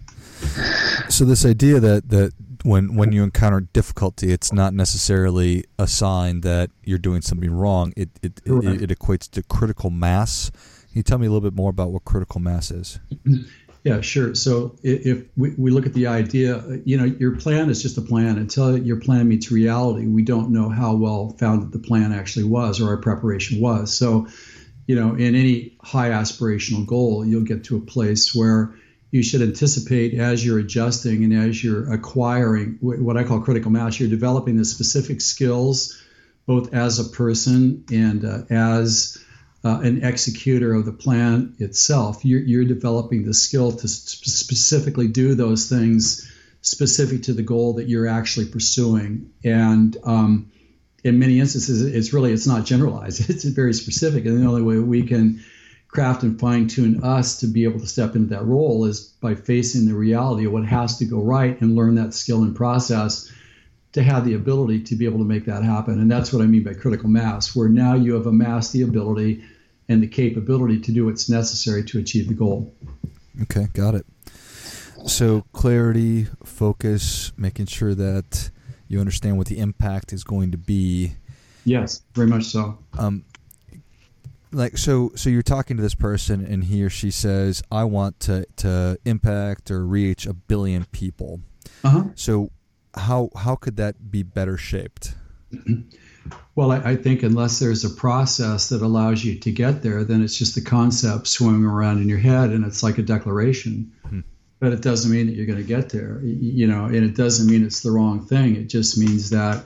So 1.10 1.26
this 1.26 1.46
idea 1.46 1.80
that 1.80 2.10
that 2.10 2.34
when 2.64 2.96
when 2.96 3.12
you 3.12 3.24
encounter 3.24 3.62
difficulty, 3.62 4.32
it's 4.32 4.52
not 4.52 4.74
necessarily 4.74 5.66
a 5.78 5.88
sign 5.88 6.42
that 6.42 6.72
you're 6.84 6.98
doing 7.00 7.22
something 7.22 7.52
wrong. 7.52 7.94
It 7.96 8.10
it, 8.22 8.42
it, 8.46 8.92
it 8.92 9.00
equates 9.00 9.30
to 9.32 9.44
critical 9.44 9.90
mass. 9.90 10.50
Can 10.50 11.00
you 11.00 11.04
tell 11.04 11.18
me 11.18 11.28
a 11.28 11.30
little 11.30 11.48
bit 11.48 11.56
more 11.56 11.70
about 11.70 11.92
what 11.92 12.06
critical 12.06 12.42
mass 12.42 12.72
is? 12.72 13.00
Yeah, 13.86 14.02
sure. 14.02 14.34
So 14.34 14.76
if 14.82 15.26
we, 15.38 15.52
we 15.60 15.70
look 15.70 15.86
at 15.86 15.94
the 15.94 16.08
idea, 16.08 16.64
you 16.86 16.98
know, 16.98 17.04
your 17.04 17.36
plan 17.36 17.70
is 17.70 17.84
just 17.84 18.00
a 18.00 18.02
plan. 18.02 18.40
Until 18.40 18.76
your 18.76 19.00
plan 19.00 19.28
meets 19.28 19.52
reality, 19.52 20.08
we 20.08 20.24
don't 20.24 20.50
know 20.50 20.70
how 20.70 20.96
well 20.96 21.36
founded 21.38 21.72
the 21.72 21.78
plan 21.78 22.12
actually 22.12 22.46
was 22.46 22.82
or 22.82 22.90
our 22.90 22.98
preparation 22.98 23.62
was. 23.62 23.96
So, 23.96 24.28
you 24.88 24.96
know, 24.96 25.14
in 25.14 25.36
any 25.36 25.78
high 25.84 26.10
aspirational 26.10 26.88
goal, 26.88 27.24
you'll 27.24 27.44
get 27.44 27.66
to 27.66 27.78
a 27.78 27.80
place 27.80 28.34
where 28.34 28.74
you 29.12 29.24
should 29.24 29.42
anticipate 29.42 30.14
as 30.14 30.46
you're 30.46 30.60
adjusting 30.60 31.24
and 31.24 31.34
as 31.34 31.64
you're 31.64 31.92
acquiring 31.94 32.78
what 32.82 33.18
I 33.18 33.24
call 33.24 33.40
critical 33.42 33.72
mass, 33.72 34.00
you're 34.00 34.10
developing 34.10 34.58
the 34.58 34.66
specific 34.66 35.22
skills, 35.22 36.02
both 36.46 36.74
as 36.74 37.00
a 37.00 37.06
person 37.06 37.86
and 37.92 38.26
uh, 38.26 38.40
as 38.50 39.18
uh, 39.64 39.80
an 39.82 40.04
executor 40.04 40.74
of 40.74 40.86
the 40.86 40.92
plan 40.92 41.56
itself. 41.60 42.24
You're, 42.24 42.42
you're 42.42 42.66
developing 42.66 43.26
the 43.26 43.34
skill 43.34 43.72
to 43.72 43.88
sp- 43.88 44.26
specifically 44.26 45.08
do 45.08 45.34
those 45.34 45.70
things 45.70 46.32
specific 46.62 47.24
to 47.24 47.34
the 47.34 47.44
goal 47.44 47.74
that 47.74 47.88
you're 47.88 48.08
actually 48.08 48.48
pursuing. 48.48 49.32
And 49.44 49.96
um, 50.04 50.52
in 51.04 51.20
many 51.20 51.40
instances, 51.40 51.82
it's 51.82 52.12
really 52.12 52.34
it's 52.34 52.48
not 52.48 52.66
generalized. 52.66 53.30
It's 53.30 53.44
very 53.44 53.74
specific, 53.74 54.26
and 54.26 54.42
the 54.42 54.48
only 54.48 54.64
way 54.64 54.80
we 54.80 55.04
can 55.04 55.44
craft 55.96 56.24
and 56.24 56.40
fine 56.40 56.68
tune 56.68 57.04
us 57.04 57.40
to 57.40 57.48
be 57.48 57.64
able 57.64 57.80
to 57.80 57.88
step 57.88 58.16
into 58.16 58.36
that 58.36 58.46
role 58.46 58.86
is 58.86 59.00
by 59.22 59.34
facing 59.34 59.88
the 59.88 59.96
reality 59.96 60.46
of 60.46 60.52
what 60.52 60.66
has 60.66 60.98
to 60.98 61.06
go 61.06 61.22
right 61.22 61.60
and 61.62 61.76
learn 61.76 61.96
that 61.96 62.14
skill 62.14 62.44
and 62.44 62.56
process 62.56 63.32
to 63.94 64.04
have 64.04 64.26
the 64.26 64.34
ability 64.34 64.84
to 64.84 64.96
be 64.96 65.06
able 65.06 65.20
to 65.20 65.24
make 65.24 65.46
that 65.46 65.64
happen. 65.64 66.00
And 66.00 66.12
that's 66.12 66.34
what 66.34 66.42
I 66.42 66.46
mean 66.46 66.64
by 66.64 66.74
critical 66.74 67.08
mass, 67.08 67.56
where 67.56 67.70
now 67.70 67.96
you 67.96 68.14
have 68.16 68.28
amassed 68.28 68.74
the 68.74 68.82
ability 68.82 69.44
and 69.88 70.04
the 70.04 70.08
capability 70.08 70.82
to 70.82 70.92
do 70.92 71.06
what's 71.06 71.30
necessary 71.30 71.84
to 71.86 72.00
achieve 72.00 72.28
the 72.28 72.34
goal. 72.34 72.76
Okay, 73.44 73.68
got 73.74 73.96
it. 73.96 74.06
So 75.08 75.46
clarity, 75.54 76.28
focus, 76.44 77.32
making 77.38 77.68
sure 77.68 77.96
that 77.96 78.50
you 78.90 79.00
understand 79.00 79.38
what 79.38 79.48
the 79.48 79.60
impact 79.60 80.12
is 80.12 80.24
going 80.26 80.52
to 80.52 80.58
be. 80.58 81.14
Yes, 81.64 82.02
very 82.14 82.28
much 82.28 82.46
so. 82.46 82.78
Um, 82.98 83.24
like 84.56 84.78
so, 84.78 85.12
so 85.16 85.30
you're 85.30 85.42
talking 85.42 85.78
to 85.78 85.84
this 85.84 85.96
person, 85.96 86.46
and 86.46 86.64
he 86.64 86.84
or 86.84 86.90
she 86.90 87.12
says, 87.12 87.62
"I 87.72 87.84
want 87.84 88.20
to 88.22 88.46
to 88.58 88.98
impact 89.06 89.70
or 89.72 89.86
reach 89.86 90.26
a 90.26 90.34
billion 90.34 90.86
people." 90.86 91.42
Uh-huh. 91.84 92.06
So, 92.16 92.52
how 92.96 93.30
how 93.36 93.56
could 93.56 93.78
that 93.78 94.12
be 94.12 94.24
better 94.24 94.58
shaped? 94.58 95.16
Well, 96.56 96.72
I, 96.72 96.78
I, 96.78 96.96
think 96.96 97.22
unless 97.22 97.60
there's 97.60 97.84
a 97.84 97.90
process 97.90 98.70
that 98.70 98.82
allows 98.82 99.24
you 99.24 99.38
to 99.40 99.52
get 99.52 99.84
there, 99.84 100.04
then 100.04 100.24
it's 100.24 100.36
just 100.36 100.56
the 100.56 100.62
concept 100.62 101.28
swimming 101.28 101.66
around 101.66 102.02
in 102.02 102.10
your 102.10 102.18
head, 102.18 102.52
and 102.52 102.66
it's 102.66 102.82
like 102.82 102.98
a 102.98 103.04
declaration. 103.04 103.92
Hmm. 104.08 104.22
But 104.60 104.72
it 104.72 104.82
doesn't 104.82 105.12
mean 105.12 105.28
that 105.28 105.34
you're 105.34 105.46
going 105.46 105.60
to 105.60 105.68
get 105.68 105.90
there, 105.90 106.22
you 106.24 106.66
know, 106.66 106.86
and 106.86 106.96
it 106.96 107.16
doesn't 107.16 107.48
mean 107.48 107.64
it's 107.64 107.82
the 107.82 107.92
wrong 107.92 108.26
thing. 108.26 108.56
It 108.56 108.70
just 108.70 108.98
means 108.98 109.30
that 109.32 109.66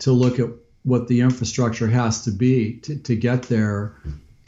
to 0.00 0.12
look 0.12 0.38
at 0.38 0.50
what 0.84 1.08
the 1.08 1.20
infrastructure 1.20 1.88
has 1.88 2.24
to 2.24 2.30
be 2.30 2.74
to, 2.78 2.96
to 2.98 3.16
get 3.16 3.44
there 3.44 3.94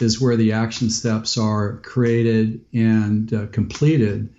is 0.01 0.21
where 0.21 0.37
the 0.37 0.53
action 0.53 0.91
steps 0.91 1.37
are 1.39 1.77
created 1.79 2.65
and 2.73 3.33
uh, 3.33 3.47
completed 3.49 4.35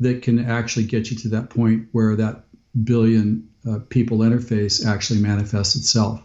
that 0.00 0.22
can 0.22 0.44
actually 0.44 0.84
get 0.84 1.10
you 1.10 1.16
to 1.16 1.28
that 1.28 1.50
point 1.50 1.88
where 1.92 2.16
that 2.16 2.44
billion 2.84 3.48
uh, 3.68 3.78
people 3.88 4.18
interface 4.18 4.84
actually 4.84 5.20
manifests 5.20 5.76
itself. 5.76 6.22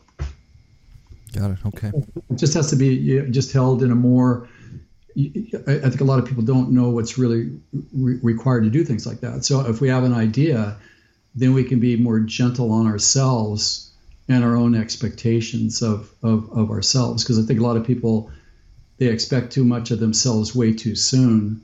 Got 1.33 1.51
it. 1.51 1.57
Okay. 1.65 1.91
It 2.29 2.35
just 2.35 2.53
has 2.55 2.69
to 2.71 2.75
be 2.75 3.29
just 3.29 3.51
held 3.51 3.83
in 3.83 3.91
a 3.91 3.95
more. 3.95 4.47
I 5.15 5.89
think 5.89 6.01
a 6.01 6.03
lot 6.03 6.19
of 6.19 6.25
people 6.25 6.43
don't 6.43 6.71
know 6.71 6.89
what's 6.89 7.17
really 7.17 7.59
re- 7.91 8.19
required 8.21 8.63
to 8.65 8.69
do 8.69 8.83
things 8.83 9.07
like 9.07 9.21
that. 9.21 9.45
So 9.45 9.67
if 9.67 9.81
we 9.81 9.89
have 9.89 10.03
an 10.03 10.13
idea, 10.13 10.77
then 11.33 11.53
we 11.53 11.63
can 11.63 11.79
be 11.79 11.95
more 11.95 12.19
gentle 12.19 12.71
on 12.71 12.85
ourselves 12.85 13.86
and 14.29 14.43
our 14.43 14.55
own 14.55 14.75
expectations 14.75 15.81
of, 15.81 16.11
of, 16.21 16.51
of 16.51 16.69
ourselves. 16.69 17.23
Because 17.23 17.39
I 17.39 17.43
think 17.43 17.59
a 17.59 17.63
lot 17.63 17.77
of 17.77 17.85
people 17.85 18.31
they 18.97 19.07
expect 19.07 19.53
too 19.53 19.63
much 19.63 19.91
of 19.91 19.99
themselves 19.99 20.55
way 20.55 20.73
too 20.73 20.95
soon. 20.95 21.61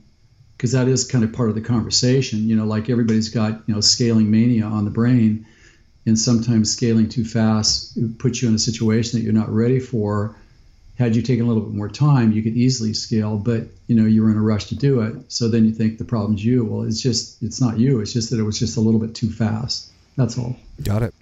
Because 0.56 0.72
that 0.72 0.86
is 0.86 1.04
kind 1.06 1.24
of 1.24 1.32
part 1.32 1.48
of 1.48 1.56
the 1.56 1.60
conversation. 1.60 2.48
You 2.48 2.56
know, 2.56 2.64
like 2.64 2.88
everybody's 2.88 3.28
got 3.28 3.62
you 3.66 3.74
know 3.74 3.80
scaling 3.80 4.30
mania 4.30 4.64
on 4.64 4.84
the 4.84 4.90
brain 4.90 5.46
and 6.06 6.18
sometimes 6.18 6.72
scaling 6.72 7.08
too 7.08 7.24
fast 7.24 7.98
puts 8.18 8.42
you 8.42 8.48
in 8.48 8.54
a 8.54 8.58
situation 8.58 9.18
that 9.18 9.24
you're 9.24 9.32
not 9.32 9.50
ready 9.50 9.80
for. 9.80 10.36
Had 10.96 11.16
you 11.16 11.22
taken 11.22 11.44
a 11.44 11.48
little 11.48 11.62
bit 11.64 11.74
more 11.74 11.88
time, 11.88 12.30
you 12.30 12.42
could 12.42 12.56
easily 12.56 12.94
scale, 12.94 13.36
but 13.36 13.64
you 13.88 13.96
know 13.96 14.06
you're 14.06 14.30
in 14.30 14.36
a 14.36 14.42
rush 14.42 14.66
to 14.66 14.76
do 14.76 15.00
it. 15.00 15.32
So 15.32 15.48
then 15.48 15.64
you 15.64 15.72
think 15.72 15.98
the 15.98 16.04
problem's 16.04 16.44
you. 16.44 16.64
Well, 16.64 16.86
it's 16.86 17.00
just 17.00 17.42
it's 17.42 17.60
not 17.60 17.78
you. 17.78 18.00
It's 18.00 18.12
just 18.12 18.30
that 18.30 18.38
it 18.38 18.44
was 18.44 18.58
just 18.58 18.76
a 18.76 18.80
little 18.80 19.00
bit 19.00 19.14
too 19.14 19.30
fast. 19.30 19.90
That's 20.16 20.38
all. 20.38 20.56
Got 20.82 21.02
it. 21.02 21.14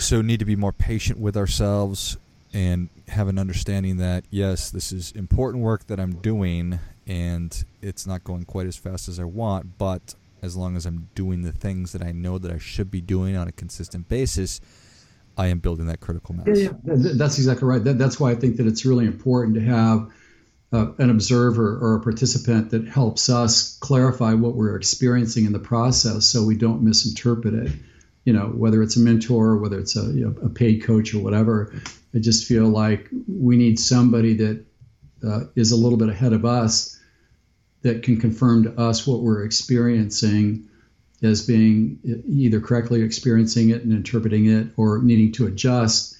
So 0.00 0.22
need 0.22 0.38
to 0.40 0.44
be 0.44 0.56
more 0.56 0.72
patient 0.72 1.18
with 1.18 1.36
ourselves 1.36 2.16
and 2.52 2.88
have 3.08 3.28
an 3.28 3.38
understanding 3.38 3.98
that 3.98 4.24
yes, 4.30 4.70
this 4.70 4.92
is 4.92 5.12
important 5.12 5.62
work 5.62 5.86
that 5.88 6.00
I'm 6.00 6.16
doing, 6.16 6.78
and 7.06 7.64
it's 7.82 8.06
not 8.06 8.24
going 8.24 8.44
quite 8.44 8.66
as 8.66 8.76
fast 8.76 9.08
as 9.08 9.20
I 9.20 9.24
want, 9.24 9.78
but 9.78 10.14
as 10.42 10.56
long 10.56 10.76
as 10.76 10.86
I'm 10.86 11.08
doing 11.14 11.42
the 11.42 11.52
things 11.52 11.92
that 11.92 12.02
I 12.02 12.12
know 12.12 12.38
that 12.38 12.50
I 12.50 12.58
should 12.58 12.90
be 12.90 13.00
doing 13.00 13.36
on 13.36 13.48
a 13.48 13.52
consistent 13.52 14.08
basis, 14.08 14.60
I 15.36 15.48
am 15.48 15.58
building 15.58 15.86
that 15.86 16.00
critical 16.00 16.34
mass. 16.34 16.46
Yeah, 16.48 16.70
yeah. 16.84 17.12
that's 17.14 17.38
exactly 17.38 17.68
right. 17.68 17.82
That, 17.82 17.98
that's 17.98 18.18
why 18.18 18.30
I 18.30 18.34
think 18.34 18.56
that 18.56 18.66
it's 18.66 18.86
really 18.86 19.06
important 19.06 19.54
to 19.56 19.60
have 19.62 20.10
uh, 20.72 20.92
an 20.98 21.10
observer 21.10 21.78
or 21.78 21.96
a 21.96 22.00
participant 22.00 22.70
that 22.70 22.88
helps 22.88 23.28
us 23.28 23.78
clarify 23.78 24.34
what 24.34 24.54
we're 24.54 24.76
experiencing 24.76 25.46
in 25.46 25.52
the 25.52 25.58
process 25.58 26.26
so 26.26 26.44
we 26.44 26.56
don't 26.56 26.82
misinterpret 26.82 27.54
it. 27.54 27.72
You 28.26 28.34
know, 28.34 28.48
whether 28.48 28.82
it's 28.82 28.96
a 28.96 29.00
mentor, 29.00 29.56
whether 29.56 29.78
it's 29.78 29.96
a, 29.96 30.02
you 30.12 30.26
know, 30.26 30.34
a 30.44 30.50
paid 30.50 30.82
coach 30.84 31.14
or 31.14 31.20
whatever, 31.20 31.72
I 32.14 32.18
just 32.18 32.46
feel 32.46 32.66
like 32.66 33.08
we 33.26 33.56
need 33.56 33.78
somebody 33.78 34.34
that 34.34 34.64
uh, 35.26 35.40
is 35.54 35.72
a 35.72 35.76
little 35.76 35.96
bit 35.96 36.10
ahead 36.10 36.34
of 36.34 36.44
us 36.44 37.00
that 37.82 38.02
can 38.02 38.20
confirm 38.20 38.64
to 38.64 38.78
us 38.78 39.06
what 39.06 39.20
we're 39.20 39.44
experiencing 39.44 40.68
as 41.22 41.46
being 41.46 41.98
either 42.28 42.60
correctly 42.60 43.02
experiencing 43.02 43.70
it 43.70 43.82
and 43.82 43.92
interpreting 43.92 44.46
it 44.46 44.68
or 44.76 44.98
needing 45.02 45.32
to 45.32 45.46
adjust 45.46 46.16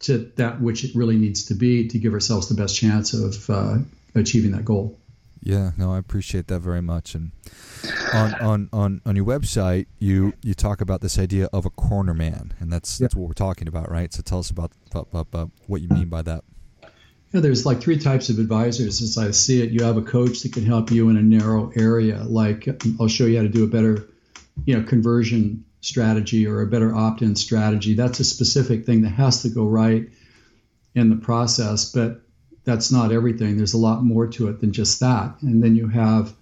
to 0.00 0.32
that 0.36 0.60
which 0.60 0.84
it 0.84 0.94
really 0.94 1.16
needs 1.16 1.46
to 1.46 1.54
be 1.54 1.88
to 1.88 1.98
give 1.98 2.12
ourselves 2.12 2.48
the 2.48 2.54
best 2.54 2.76
chance 2.76 3.12
of 3.12 3.48
uh, 3.50 3.78
achieving 4.14 4.52
that 4.52 4.64
goal. 4.64 4.98
Yeah, 5.42 5.70
no, 5.76 5.92
I 5.92 5.98
appreciate 5.98 6.48
that 6.48 6.60
very 6.60 6.82
much. 6.82 7.14
And 7.14 7.30
on, 8.12 8.34
on, 8.40 8.68
on, 8.72 9.00
on 9.04 9.16
your 9.16 9.24
website, 9.24 9.86
you, 9.98 10.32
you 10.42 10.54
talk 10.54 10.80
about 10.80 11.00
this 11.00 11.18
idea 11.18 11.48
of 11.52 11.66
a 11.66 11.70
corner 11.70 12.14
man, 12.14 12.52
and 12.58 12.72
that's 12.72 12.98
that's 12.98 13.14
what 13.14 13.26
we're 13.28 13.34
talking 13.34 13.68
about, 13.68 13.90
right? 13.90 14.12
So 14.12 14.22
tell 14.22 14.38
us 14.38 14.50
about, 14.50 14.72
about, 14.90 15.08
about 15.12 15.50
what 15.66 15.80
you 15.80 15.88
mean 15.88 16.08
by 16.08 16.22
that 16.22 16.44
know, 17.32 17.40
there's 17.40 17.64
like 17.64 17.80
three 17.80 17.98
types 17.98 18.28
of 18.28 18.38
advisors 18.38 19.02
as 19.02 19.16
I 19.16 19.30
see 19.30 19.62
it. 19.62 19.70
You 19.70 19.84
have 19.84 19.96
a 19.96 20.02
coach 20.02 20.40
that 20.40 20.52
can 20.52 20.66
help 20.66 20.90
you 20.90 21.08
in 21.10 21.16
a 21.16 21.22
narrow 21.22 21.72
area, 21.76 22.22
like 22.24 22.68
I'll 23.00 23.08
show 23.08 23.26
you 23.26 23.36
how 23.36 23.42
to 23.42 23.48
do 23.48 23.64
a 23.64 23.68
better, 23.68 24.08
you 24.64 24.76
know, 24.76 24.84
conversion 24.86 25.64
strategy 25.80 26.46
or 26.46 26.60
a 26.60 26.66
better 26.66 26.94
opt-in 26.94 27.36
strategy. 27.36 27.94
That's 27.94 28.20
a 28.20 28.24
specific 28.24 28.84
thing 28.84 29.02
that 29.02 29.10
has 29.10 29.42
to 29.42 29.48
go 29.48 29.66
right 29.66 30.08
in 30.94 31.08
the 31.08 31.16
process, 31.16 31.92
but 31.92 32.20
that's 32.64 32.90
not 32.90 33.12
everything. 33.12 33.56
There's 33.56 33.74
a 33.74 33.78
lot 33.78 34.02
more 34.02 34.26
to 34.26 34.48
it 34.48 34.60
than 34.60 34.72
just 34.72 35.00
that. 35.00 35.40
And 35.40 35.62
then 35.62 35.76
you 35.76 35.88
have 35.88 36.34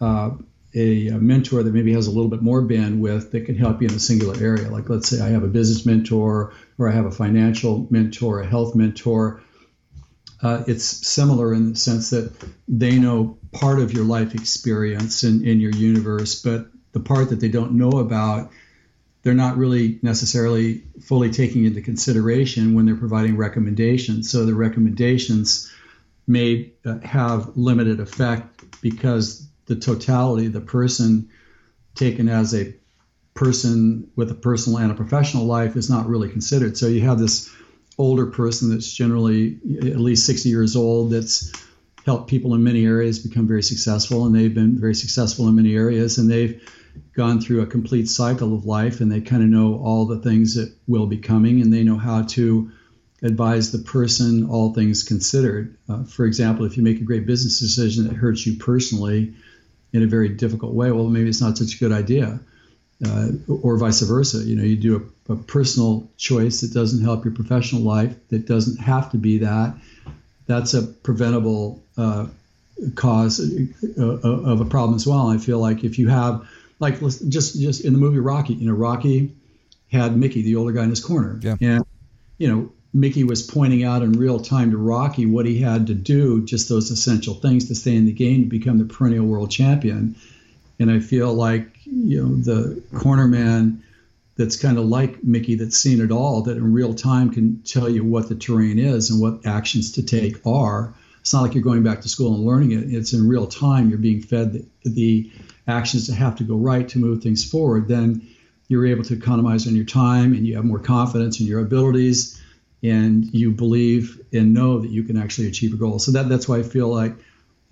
uh, 0.00 0.30
a, 0.74 1.08
a, 1.08 1.18
mentor 1.18 1.62
that 1.62 1.74
maybe 1.74 1.92
has 1.92 2.06
a 2.06 2.10
little 2.10 2.30
bit 2.30 2.42
more 2.42 2.62
bandwidth 2.62 3.32
that 3.32 3.46
can 3.46 3.56
help 3.56 3.82
you 3.82 3.88
in 3.88 3.94
a 3.94 4.00
singular 4.00 4.36
area. 4.42 4.70
Like 4.70 4.88
let's 4.88 5.08
say 5.08 5.20
I 5.20 5.28
have 5.30 5.42
a 5.42 5.48
business 5.48 5.84
mentor, 5.84 6.52
or 6.78 6.88
I 6.88 6.92
have 6.92 7.06
a 7.06 7.10
financial 7.10 7.86
mentor, 7.90 8.40
a 8.40 8.46
health 8.46 8.74
mentor. 8.74 9.42
Uh, 10.42 10.62
it's 10.66 10.84
similar 10.84 11.52
in 11.52 11.70
the 11.70 11.76
sense 11.76 12.10
that 12.10 12.32
they 12.68 12.98
know 12.98 13.36
part 13.52 13.80
of 13.80 13.92
your 13.92 14.04
life 14.04 14.34
experience 14.34 15.24
in, 15.24 15.46
in 15.46 15.60
your 15.60 15.72
universe, 15.72 16.40
but 16.40 16.68
the 16.92 17.00
part 17.00 17.30
that 17.30 17.40
they 17.40 17.48
don't 17.48 17.72
know 17.72 17.90
about, 17.90 18.50
they're 19.22 19.34
not 19.34 19.58
really 19.58 19.98
necessarily 20.02 20.82
fully 21.02 21.30
taking 21.30 21.64
into 21.64 21.82
consideration 21.82 22.74
when 22.74 22.86
they're 22.86 22.96
providing 22.96 23.36
recommendations. 23.36 24.30
So 24.30 24.46
the 24.46 24.54
recommendations 24.54 25.70
may 26.26 26.72
uh, 26.86 27.00
have 27.00 27.56
limited 27.56 28.00
effect 28.00 28.80
because 28.80 29.46
the 29.70 29.76
totality, 29.76 30.48
the 30.48 30.60
person 30.60 31.30
taken 31.94 32.28
as 32.28 32.52
a 32.52 32.74
person 33.34 34.10
with 34.16 34.28
a 34.32 34.34
personal 34.34 34.80
and 34.80 34.90
a 34.90 34.94
professional 34.94 35.44
life 35.46 35.76
is 35.76 35.88
not 35.88 36.08
really 36.08 36.28
considered. 36.28 36.76
So 36.76 36.88
you 36.88 37.02
have 37.02 37.20
this 37.20 37.48
older 37.96 38.26
person 38.26 38.70
that's 38.70 38.92
generally 38.92 39.60
at 39.78 40.00
least 40.00 40.26
60 40.26 40.48
years 40.48 40.74
old 40.74 41.12
that's 41.12 41.52
helped 42.04 42.28
people 42.28 42.54
in 42.54 42.64
many 42.64 42.84
areas 42.84 43.20
become 43.20 43.46
very 43.46 43.62
successful 43.62 44.26
and 44.26 44.34
they've 44.34 44.54
been 44.54 44.80
very 44.80 44.94
successful 44.94 45.46
in 45.46 45.54
many 45.54 45.76
areas 45.76 46.18
and 46.18 46.28
they've 46.28 46.60
gone 47.14 47.40
through 47.40 47.60
a 47.60 47.66
complete 47.66 48.08
cycle 48.08 48.54
of 48.54 48.64
life 48.64 49.00
and 49.00 49.12
they 49.12 49.20
kind 49.20 49.42
of 49.44 49.48
know 49.48 49.80
all 49.84 50.06
the 50.06 50.18
things 50.18 50.56
that 50.56 50.74
will 50.88 51.06
be 51.06 51.18
coming 51.18 51.60
and 51.60 51.72
they 51.72 51.84
know 51.84 51.98
how 51.98 52.22
to 52.22 52.72
advise 53.22 53.70
the 53.70 53.78
person 53.78 54.48
all 54.48 54.72
things 54.72 55.02
considered 55.02 55.76
uh, 55.88 56.02
for 56.04 56.24
example 56.24 56.64
if 56.64 56.76
you 56.76 56.82
make 56.82 57.00
a 57.00 57.04
great 57.04 57.26
business 57.26 57.60
decision 57.60 58.08
that 58.08 58.16
hurts 58.16 58.46
you 58.46 58.56
personally 58.56 59.34
in 59.92 60.02
a 60.02 60.06
very 60.06 60.28
difficult 60.28 60.72
way 60.72 60.90
well 60.90 61.08
maybe 61.08 61.28
it's 61.28 61.40
not 61.40 61.58
such 61.58 61.74
a 61.74 61.78
good 61.78 61.92
idea 61.92 62.40
uh, 63.06 63.28
or 63.62 63.76
vice 63.76 64.00
versa 64.02 64.38
you 64.38 64.56
know 64.56 64.62
you 64.62 64.76
do 64.76 65.12
a, 65.28 65.32
a 65.32 65.36
personal 65.36 66.08
choice 66.16 66.60
that 66.60 66.72
doesn't 66.72 67.02
help 67.02 67.24
your 67.24 67.34
professional 67.34 67.82
life 67.82 68.14
that 68.28 68.46
doesn't 68.46 68.78
have 68.78 69.10
to 69.10 69.16
be 69.16 69.38
that 69.38 69.74
that's 70.50 70.74
a 70.74 70.82
preventable 70.82 71.82
uh, 71.96 72.26
cause 72.94 73.40
uh, 73.98 74.02
of 74.02 74.60
a 74.60 74.64
problem 74.64 74.96
as 74.96 75.06
well. 75.06 75.28
I 75.28 75.38
feel 75.38 75.58
like 75.58 75.84
if 75.84 75.98
you 75.98 76.08
have 76.08 76.48
like 76.78 76.98
just 77.00 77.60
just 77.60 77.84
in 77.84 77.92
the 77.92 77.98
movie 77.98 78.18
Rocky, 78.18 78.54
you 78.54 78.66
know, 78.66 78.74
Rocky 78.74 79.34
had 79.92 80.16
Mickey, 80.16 80.42
the 80.42 80.56
older 80.56 80.72
guy 80.72 80.84
in 80.84 80.90
his 80.90 81.04
corner, 81.04 81.38
yeah. 81.42 81.56
and 81.60 81.84
you 82.38 82.48
know, 82.48 82.72
Mickey 82.92 83.24
was 83.24 83.42
pointing 83.42 83.84
out 83.84 84.02
in 84.02 84.12
real 84.12 84.40
time 84.40 84.72
to 84.72 84.76
Rocky 84.76 85.26
what 85.26 85.46
he 85.46 85.60
had 85.60 85.86
to 85.88 85.94
do, 85.94 86.44
just 86.44 86.68
those 86.68 86.90
essential 86.90 87.34
things 87.34 87.68
to 87.68 87.74
stay 87.74 87.94
in 87.94 88.06
the 88.06 88.12
game 88.12 88.42
to 88.42 88.48
become 88.48 88.78
the 88.78 88.84
perennial 88.84 89.26
world 89.26 89.50
champion. 89.50 90.16
And 90.78 90.90
I 90.90 91.00
feel 91.00 91.32
like 91.32 91.78
you 91.84 92.22
know 92.22 92.36
the 92.36 92.82
corner 92.98 93.28
man 93.28 93.82
that's 94.36 94.56
kind 94.56 94.78
of 94.78 94.86
like 94.86 95.22
Mickey 95.22 95.56
that's 95.56 95.76
seen 95.76 96.00
it 96.00 96.10
all, 96.10 96.42
that 96.42 96.56
in 96.56 96.72
real 96.72 96.94
time 96.94 97.30
can 97.30 97.62
tell 97.62 97.88
you 97.88 98.02
what 98.02 98.28
the 98.28 98.34
terrain 98.34 98.78
is 98.78 99.10
and 99.10 99.20
what 99.20 99.46
actions 99.46 99.92
to 99.92 100.02
take 100.02 100.44
are. 100.46 100.94
It's 101.20 101.34
not 101.34 101.42
like 101.42 101.54
you're 101.54 101.62
going 101.62 101.82
back 101.82 102.00
to 102.00 102.08
school 102.08 102.34
and 102.34 102.46
learning 102.46 102.72
it. 102.72 102.92
It's 102.92 103.12
in 103.12 103.28
real 103.28 103.46
time. 103.46 103.90
You're 103.90 103.98
being 103.98 104.22
fed 104.22 104.54
the, 104.54 104.64
the 104.84 105.30
actions 105.68 106.06
that 106.06 106.14
have 106.14 106.36
to 106.36 106.44
go 106.44 106.56
right 106.56 106.88
to 106.88 106.98
move 106.98 107.22
things 107.22 107.48
forward, 107.48 107.86
then 107.86 108.26
you're 108.68 108.86
able 108.86 109.04
to 109.04 109.14
economize 109.14 109.66
on 109.66 109.76
your 109.76 109.84
time 109.84 110.32
and 110.32 110.46
you 110.46 110.56
have 110.56 110.64
more 110.64 110.78
confidence 110.78 111.38
in 111.40 111.46
your 111.46 111.60
abilities 111.60 112.39
and 112.82 113.26
you 113.34 113.50
believe 113.50 114.20
and 114.32 114.54
know 114.54 114.80
that 114.80 114.90
you 114.90 115.02
can 115.02 115.16
actually 115.16 115.48
achieve 115.48 115.74
a 115.74 115.76
goal. 115.76 115.98
So 115.98 116.12
that, 116.12 116.28
that's 116.28 116.48
why 116.48 116.58
I 116.58 116.62
feel 116.62 116.88
like 116.88 117.14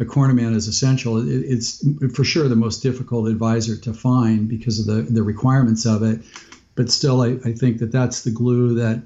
a 0.00 0.04
cornerman 0.04 0.54
is 0.54 0.68
essential. 0.68 1.18
It, 1.18 1.32
it's 1.32 1.84
for 2.14 2.24
sure 2.24 2.48
the 2.48 2.56
most 2.56 2.82
difficult 2.82 3.28
advisor 3.28 3.76
to 3.76 3.94
find 3.94 4.48
because 4.48 4.78
of 4.78 4.86
the, 4.86 5.02
the 5.02 5.22
requirements 5.22 5.86
of 5.86 6.02
it. 6.02 6.20
But 6.74 6.90
still, 6.90 7.22
I, 7.22 7.38
I 7.44 7.52
think 7.52 7.78
that 7.78 7.90
that's 7.90 8.22
the 8.22 8.30
glue 8.30 8.74
that 8.74 9.02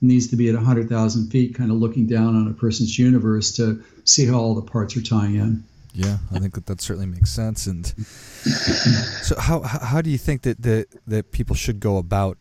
needs 0.00 0.28
to 0.28 0.36
be 0.36 0.48
at 0.48 0.54
100,000 0.54 1.30
feet, 1.30 1.54
kind 1.54 1.70
of 1.70 1.78
looking 1.78 2.06
down 2.06 2.36
on 2.36 2.48
a 2.48 2.52
person's 2.52 2.96
universe 2.98 3.52
to 3.52 3.82
see 4.04 4.26
how 4.26 4.34
all 4.34 4.54
the 4.54 4.62
parts 4.62 4.96
are 4.96 5.02
tying 5.02 5.34
in. 5.34 5.64
Yeah, 5.94 6.18
I 6.32 6.38
think 6.38 6.54
that 6.54 6.66
that 6.66 6.80
certainly 6.80 7.06
makes 7.06 7.30
sense. 7.30 7.66
And 7.66 7.86
so, 9.22 9.36
how 9.36 9.62
how 9.62 10.00
do 10.00 10.10
you 10.10 10.18
think 10.18 10.42
that 10.42 10.62
that 10.62 10.86
that 11.08 11.32
people 11.32 11.56
should 11.56 11.80
go 11.80 11.96
about? 11.96 12.38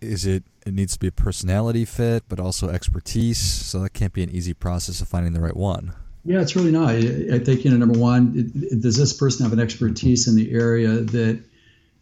Is 0.00 0.26
it 0.26 0.44
it 0.66 0.74
needs 0.74 0.92
to 0.94 0.98
be 0.98 1.08
a 1.08 1.12
personality 1.12 1.84
fit, 1.84 2.24
but 2.28 2.38
also 2.38 2.68
expertise? 2.68 3.38
So 3.38 3.80
that 3.80 3.90
can't 3.90 4.12
be 4.12 4.22
an 4.22 4.30
easy 4.30 4.54
process 4.54 5.00
of 5.00 5.08
finding 5.08 5.32
the 5.32 5.40
right 5.40 5.56
one. 5.56 5.92
Yeah, 6.24 6.40
it's 6.40 6.54
really 6.54 6.72
not. 6.72 6.90
I 6.90 7.38
think 7.38 7.64
you 7.64 7.70
know, 7.70 7.76
number 7.76 7.98
one, 7.98 8.32
it, 8.36 8.80
does 8.80 8.96
this 8.96 9.12
person 9.12 9.44
have 9.44 9.52
an 9.52 9.60
expertise 9.60 10.28
in 10.28 10.36
the 10.36 10.52
area 10.52 10.88
that 10.88 11.42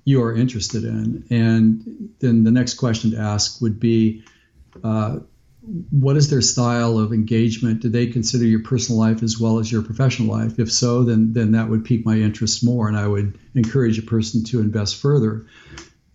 you 0.04 0.22
are 0.22 0.34
interested 0.34 0.84
in? 0.84 1.24
And 1.30 2.14
then 2.20 2.44
the 2.44 2.50
next 2.50 2.74
question 2.74 3.12
to 3.12 3.18
ask 3.18 3.60
would 3.60 3.80
be. 3.80 4.24
Uh, 4.82 5.20
what 5.90 6.16
is 6.16 6.30
their 6.30 6.40
style 6.40 6.98
of 6.98 7.12
engagement? 7.12 7.82
Do 7.82 7.88
they 7.88 8.06
consider 8.06 8.44
your 8.44 8.62
personal 8.62 9.00
life 9.00 9.22
as 9.22 9.40
well 9.40 9.58
as 9.58 9.70
your 9.70 9.82
professional 9.82 10.28
life? 10.28 10.58
If 10.58 10.70
so, 10.70 11.02
then 11.02 11.32
then 11.32 11.52
that 11.52 11.68
would 11.68 11.84
pique 11.84 12.06
my 12.06 12.16
interest 12.16 12.64
more, 12.64 12.88
and 12.88 12.96
I 12.96 13.08
would 13.08 13.38
encourage 13.54 13.98
a 13.98 14.02
person 14.02 14.44
to 14.44 14.60
invest 14.60 14.96
further. 14.96 15.46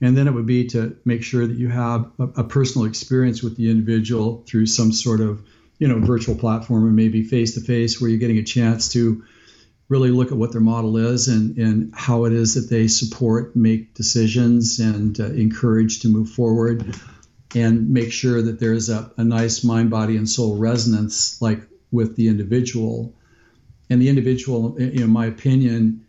And 0.01 0.17
then 0.17 0.27
it 0.27 0.33
would 0.33 0.47
be 0.47 0.65
to 0.67 0.97
make 1.05 1.23
sure 1.23 1.45
that 1.45 1.57
you 1.57 1.69
have 1.69 2.11
a, 2.19 2.23
a 2.23 2.43
personal 2.43 2.87
experience 2.87 3.43
with 3.43 3.55
the 3.55 3.69
individual 3.69 4.43
through 4.47 4.65
some 4.65 4.91
sort 4.91 5.21
of 5.21 5.45
you 5.77 5.87
know 5.87 5.99
virtual 5.99 6.35
platform 6.35 6.85
or 6.85 6.91
maybe 6.91 7.23
face 7.23 7.55
to 7.55 7.61
face, 7.61 8.01
where 8.01 8.09
you're 8.09 8.19
getting 8.19 8.37
a 8.37 8.43
chance 8.43 8.89
to 8.89 9.23
really 9.89 10.09
look 10.11 10.31
at 10.31 10.37
what 10.37 10.53
their 10.53 10.61
model 10.61 10.95
is 10.95 11.27
and, 11.27 11.57
and 11.57 11.93
how 11.93 12.23
it 12.23 12.31
is 12.31 12.53
that 12.53 12.73
they 12.73 12.87
support, 12.87 13.55
make 13.55 13.93
decisions, 13.93 14.79
and 14.79 15.19
uh, 15.19 15.25
encourage 15.25 15.99
to 15.99 16.07
move 16.07 16.29
forward 16.29 16.95
and 17.55 17.89
make 17.89 18.11
sure 18.11 18.41
that 18.41 18.59
there's 18.59 18.89
a, 18.89 19.11
a 19.17 19.23
nice 19.23 19.65
mind, 19.65 19.89
body, 19.89 20.15
and 20.15 20.29
soul 20.29 20.55
resonance, 20.57 21.41
like 21.41 21.61
with 21.91 22.15
the 22.15 22.29
individual. 22.29 23.13
And 23.89 24.01
the 24.01 24.07
individual, 24.07 24.77
in 24.77 25.09
my 25.09 25.25
opinion, 25.25 26.05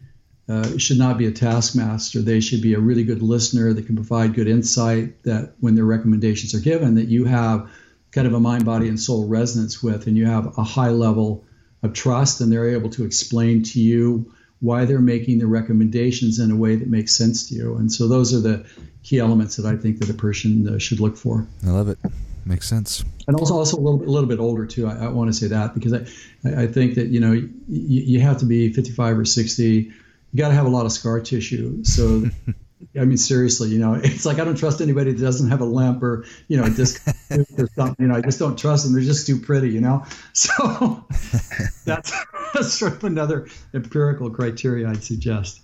uh, 0.53 0.77
should 0.77 0.99
not 0.99 1.17
be 1.17 1.27
a 1.27 1.33
taskmaster. 1.33 2.21
They 2.21 2.41
should 2.41 2.61
be 2.61 2.75
a 2.75 2.79
really 2.79 3.05
good 3.05 3.23
listener 3.23 3.73
that 3.73 3.87
can 3.87 3.95
provide 3.95 4.35
good 4.35 4.49
insight. 4.49 5.23
That 5.23 5.55
when 5.61 5.75
their 5.75 5.87
recommendations 5.87 6.55
are 6.55 6.61
given, 6.61 6.97
that 6.97 7.09
you 7.09 7.25
have 7.25 7.71
kind 8.11 8.27
of 8.27 8.35
a 8.35 8.41
mind, 8.41 8.67
body, 8.67 8.89
and 8.89 9.01
soul 9.01 9.27
resonance 9.27 9.83
with, 9.83 10.07
and 10.07 10.17
you 10.17 10.27
have 10.27 10.59
a 10.59 10.63
high 10.63 10.91
level 10.91 11.45
of 11.83 11.95
trust, 11.95 12.43
and 12.43 12.53
they're 12.53 12.69
able 12.69 12.91
to 12.91 13.05
explain 13.05 13.63
to 13.63 13.81
you 13.81 14.31
why 14.61 14.85
they're 14.85 15.01
making 15.01 15.39
the 15.39 15.47
recommendations 15.47 16.39
in 16.39 16.51
a 16.51 16.57
way 16.57 16.77
that 16.77 16.87
makes 16.87 17.17
sense 17.17 17.49
to 17.49 17.55
you. 17.55 17.77
And 17.77 17.91
so 17.91 18.07
those 18.07 18.35
are 18.35 18.41
the 18.41 18.67
key 19.03 19.19
elements 19.19 19.57
that 19.57 19.67
I 19.67 19.77
think 19.77 20.01
that 20.01 20.11
a 20.11 20.15
person 20.15 20.69
uh, 20.69 20.79
should 20.79 21.01
look 21.01 21.17
for. 21.17 21.47
I 21.67 21.71
love 21.71 21.89
it. 21.89 21.99
Makes 22.45 22.69
sense. 22.69 23.05
And 23.27 23.37
also, 23.37 23.55
also 23.55 23.79
a 23.79 23.81
little 23.81 23.99
bit, 23.99 24.09
a 24.09 24.11
little 24.11 24.29
bit 24.29 24.39
older 24.39 24.67
too. 24.67 24.87
I, 24.87 25.07
I 25.07 25.09
want 25.09 25.33
to 25.33 25.33
say 25.33 25.47
that 25.47 25.75
because 25.75 25.95
I, 25.95 26.63
I 26.63 26.67
think 26.67 26.97
that 26.97 27.09
you 27.09 27.21
know 27.21 27.33
you, 27.33 27.49
you 27.69 28.21
have 28.21 28.39
to 28.39 28.45
be 28.45 28.73
55 28.73 29.19
or 29.19 29.25
60. 29.25 29.93
You 30.33 30.39
got 30.39 30.49
to 30.49 30.55
have 30.55 30.67
a 30.67 30.71
lot 30.71 30.87
of 30.87 30.93
scar 30.93 31.21
tissue. 31.21 31.85
So, 31.85 32.25
I 33.01 33.05
mean, 33.05 33.17
seriously, 33.17 33.69
you 33.69 33.79
know, 33.79 33.95
it's 33.95 34.27
like 34.27 34.39
I 34.39 34.45
don't 34.45 34.57
trust 34.57 34.81
anybody 34.81 35.13
that 35.13 35.23
doesn't 35.23 35.51
have 35.51 35.61
a 35.61 35.67
lamp 35.67 36.03
or 36.03 36.25
you 36.49 36.57
know 36.57 36.69
disc 36.69 37.07
or 37.31 37.69
something. 37.75 37.97
You 37.99 38.09
know, 38.09 38.17
I 38.17 38.21
just 38.21 38.39
don't 38.39 38.59
trust 38.59 38.85
them. 38.85 38.95
They're 38.95 39.03
just 39.03 39.27
too 39.27 39.41
pretty. 39.41 39.71
You 39.71 39.81
know, 39.81 40.05
so 40.33 41.05
that's, 41.85 42.13
that's 42.55 42.73
sort 42.73 42.95
of 42.95 43.05
another 43.05 43.49
empirical 43.75 44.31
criteria 44.31 44.89
I'd 44.89 45.05
suggest. 45.05 45.61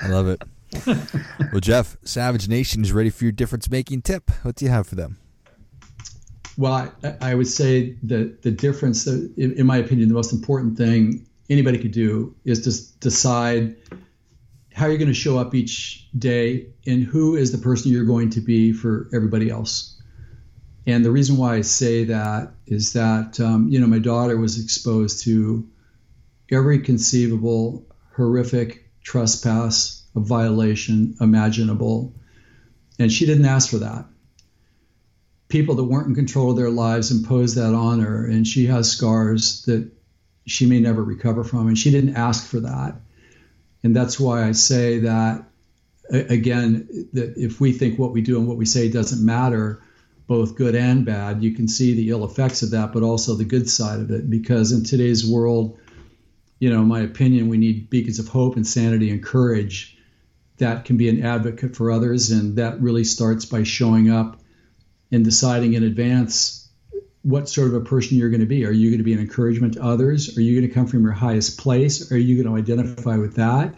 I 0.00 0.08
love 0.08 0.28
it 0.28 0.42
well, 0.84 1.60
Jeff, 1.60 1.96
Savage 2.02 2.48
Nation 2.48 2.82
is 2.82 2.92
ready 2.92 3.10
for 3.10 3.24
your 3.24 3.32
difference 3.32 3.70
making 3.70 4.02
tip. 4.02 4.30
What 4.42 4.56
do 4.56 4.64
you 4.64 4.70
have 4.70 4.86
for 4.86 4.94
them? 4.94 5.18
Well, 6.56 6.90
I, 7.04 7.14
I 7.20 7.34
would 7.34 7.46
say 7.46 7.96
that 8.04 8.42
the 8.42 8.50
difference, 8.50 9.06
in, 9.06 9.34
in 9.36 9.66
my 9.66 9.76
opinion, 9.76 10.08
the 10.08 10.14
most 10.14 10.32
important 10.32 10.76
thing 10.76 11.25
anybody 11.48 11.78
could 11.78 11.92
do 11.92 12.34
is 12.44 12.62
to 12.62 13.00
decide 13.00 13.76
how 14.74 14.86
you're 14.86 14.98
going 14.98 15.08
to 15.08 15.14
show 15.14 15.38
up 15.38 15.54
each 15.54 16.08
day 16.18 16.66
and 16.86 17.02
who 17.02 17.36
is 17.36 17.52
the 17.52 17.58
person 17.58 17.90
you're 17.90 18.04
going 18.04 18.30
to 18.30 18.40
be 18.40 18.72
for 18.72 19.08
everybody 19.14 19.48
else. 19.48 20.00
And 20.86 21.04
the 21.04 21.10
reason 21.10 21.36
why 21.36 21.56
I 21.56 21.62
say 21.62 22.04
that 22.04 22.52
is 22.66 22.92
that, 22.92 23.40
um, 23.40 23.68
you 23.68 23.80
know, 23.80 23.86
my 23.86 23.98
daughter 23.98 24.36
was 24.36 24.62
exposed 24.62 25.24
to 25.24 25.68
every 26.50 26.80
conceivable 26.80 27.86
horrific 28.14 28.88
trespass 29.02 30.04
a 30.16 30.20
violation 30.20 31.14
imaginable. 31.20 32.14
And 32.98 33.12
she 33.12 33.26
didn't 33.26 33.44
ask 33.44 33.70
for 33.70 33.78
that. 33.78 34.06
People 35.48 35.76
that 35.76 35.84
weren't 35.84 36.08
in 36.08 36.14
control 36.14 36.50
of 36.50 36.56
their 36.56 36.70
lives 36.70 37.12
imposed 37.12 37.56
that 37.56 37.74
on 37.74 38.00
her, 38.00 38.26
and 38.26 38.46
she 38.46 38.66
has 38.66 38.90
scars 38.90 39.62
that 39.62 39.88
she 40.46 40.66
may 40.66 40.80
never 40.80 41.02
recover 41.02 41.44
from. 41.44 41.68
And 41.68 41.78
she 41.78 41.90
didn't 41.90 42.16
ask 42.16 42.46
for 42.46 42.60
that. 42.60 42.96
And 43.82 43.94
that's 43.94 44.18
why 44.18 44.46
I 44.46 44.52
say 44.52 45.00
that, 45.00 45.44
again, 46.10 47.08
that 47.12 47.34
if 47.36 47.60
we 47.60 47.72
think 47.72 47.98
what 47.98 48.12
we 48.12 48.20
do 48.20 48.38
and 48.38 48.48
what 48.48 48.56
we 48.56 48.64
say 48.64 48.88
doesn't 48.88 49.24
matter, 49.24 49.82
both 50.26 50.56
good 50.56 50.74
and 50.74 51.04
bad, 51.04 51.42
you 51.42 51.52
can 51.52 51.68
see 51.68 51.94
the 51.94 52.10
ill 52.10 52.24
effects 52.24 52.62
of 52.62 52.70
that, 52.72 52.92
but 52.92 53.02
also 53.02 53.34
the 53.34 53.44
good 53.44 53.68
side 53.68 54.00
of 54.00 54.10
it. 54.10 54.28
Because 54.28 54.72
in 54.72 54.82
today's 54.82 55.28
world, 55.28 55.78
you 56.58 56.70
know, 56.70 56.82
my 56.82 57.00
opinion, 57.00 57.48
we 57.48 57.58
need 57.58 57.90
beacons 57.90 58.18
of 58.18 58.28
hope 58.28 58.56
and 58.56 58.66
sanity 58.66 59.10
and 59.10 59.22
courage 59.22 59.96
that 60.58 60.84
can 60.84 60.96
be 60.96 61.08
an 61.08 61.22
advocate 61.22 61.76
for 61.76 61.90
others. 61.90 62.30
And 62.30 62.56
that 62.56 62.80
really 62.80 63.04
starts 63.04 63.44
by 63.44 63.62
showing 63.62 64.10
up 64.10 64.40
and 65.12 65.24
deciding 65.24 65.74
in 65.74 65.84
advance 65.84 66.65
what 67.26 67.48
sort 67.48 67.66
of 67.66 67.74
a 67.74 67.80
person 67.80 68.16
you're 68.16 68.30
going 68.30 68.40
to 68.40 68.46
be. 68.46 68.64
Are 68.64 68.70
you 68.70 68.88
going 68.88 68.98
to 68.98 69.04
be 69.04 69.12
an 69.12 69.18
encouragement 69.18 69.74
to 69.74 69.82
others? 69.82 70.38
Are 70.38 70.40
you 70.40 70.54
going 70.54 70.68
to 70.68 70.72
come 70.72 70.86
from 70.86 71.02
your 71.02 71.10
highest 71.10 71.58
place? 71.58 72.12
Are 72.12 72.16
you 72.16 72.40
going 72.40 72.54
to 72.54 72.56
identify 72.56 73.16
with 73.16 73.34
that 73.34 73.74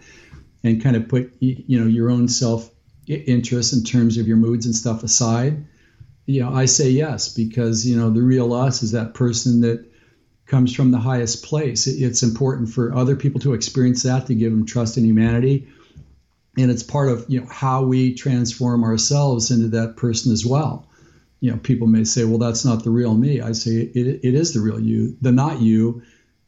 and 0.62 0.82
kind 0.82 0.96
of 0.96 1.08
put, 1.08 1.32
you 1.40 1.80
know, 1.80 1.86
your 1.86 2.10
own 2.10 2.28
self 2.28 2.70
interest 3.06 3.72
in 3.72 3.84
terms 3.84 4.18
of 4.18 4.28
your 4.28 4.36
moods 4.36 4.66
and 4.66 4.74
stuff 4.74 5.02
aside? 5.02 5.66
You 6.26 6.42
know, 6.42 6.52
I 6.52 6.66
say 6.66 6.90
yes 6.90 7.32
because, 7.32 7.86
you 7.86 7.96
know, 7.96 8.10
the 8.10 8.20
real 8.20 8.52
us 8.52 8.82
is 8.82 8.92
that 8.92 9.14
person 9.14 9.62
that 9.62 9.90
comes 10.44 10.74
from 10.74 10.90
the 10.90 10.98
highest 10.98 11.42
place. 11.42 11.86
It's 11.86 12.22
important 12.22 12.68
for 12.68 12.94
other 12.94 13.16
people 13.16 13.40
to 13.40 13.54
experience 13.54 14.02
that, 14.02 14.26
to 14.26 14.34
give 14.34 14.52
them 14.52 14.66
trust 14.66 14.98
in 14.98 15.04
humanity. 15.04 15.68
And 16.58 16.70
it's 16.70 16.82
part 16.82 17.08
of 17.08 17.24
you 17.28 17.40
know 17.40 17.46
how 17.50 17.84
we 17.84 18.14
transform 18.14 18.84
ourselves 18.84 19.50
into 19.50 19.68
that 19.68 19.96
person 19.96 20.32
as 20.32 20.44
well. 20.44 20.87
You 21.40 21.52
know, 21.52 21.58
people 21.58 21.86
may 21.86 22.04
say, 22.04 22.24
"Well, 22.24 22.38
that's 22.38 22.64
not 22.64 22.84
the 22.84 22.90
real 22.90 23.14
me." 23.14 23.40
I 23.40 23.52
say, 23.52 23.76
"It, 23.76 24.20
it 24.22 24.34
is 24.34 24.52
the 24.52 24.60
real 24.60 24.80
you. 24.80 25.16
The 25.20 25.32
not 25.32 25.60
you 25.60 26.02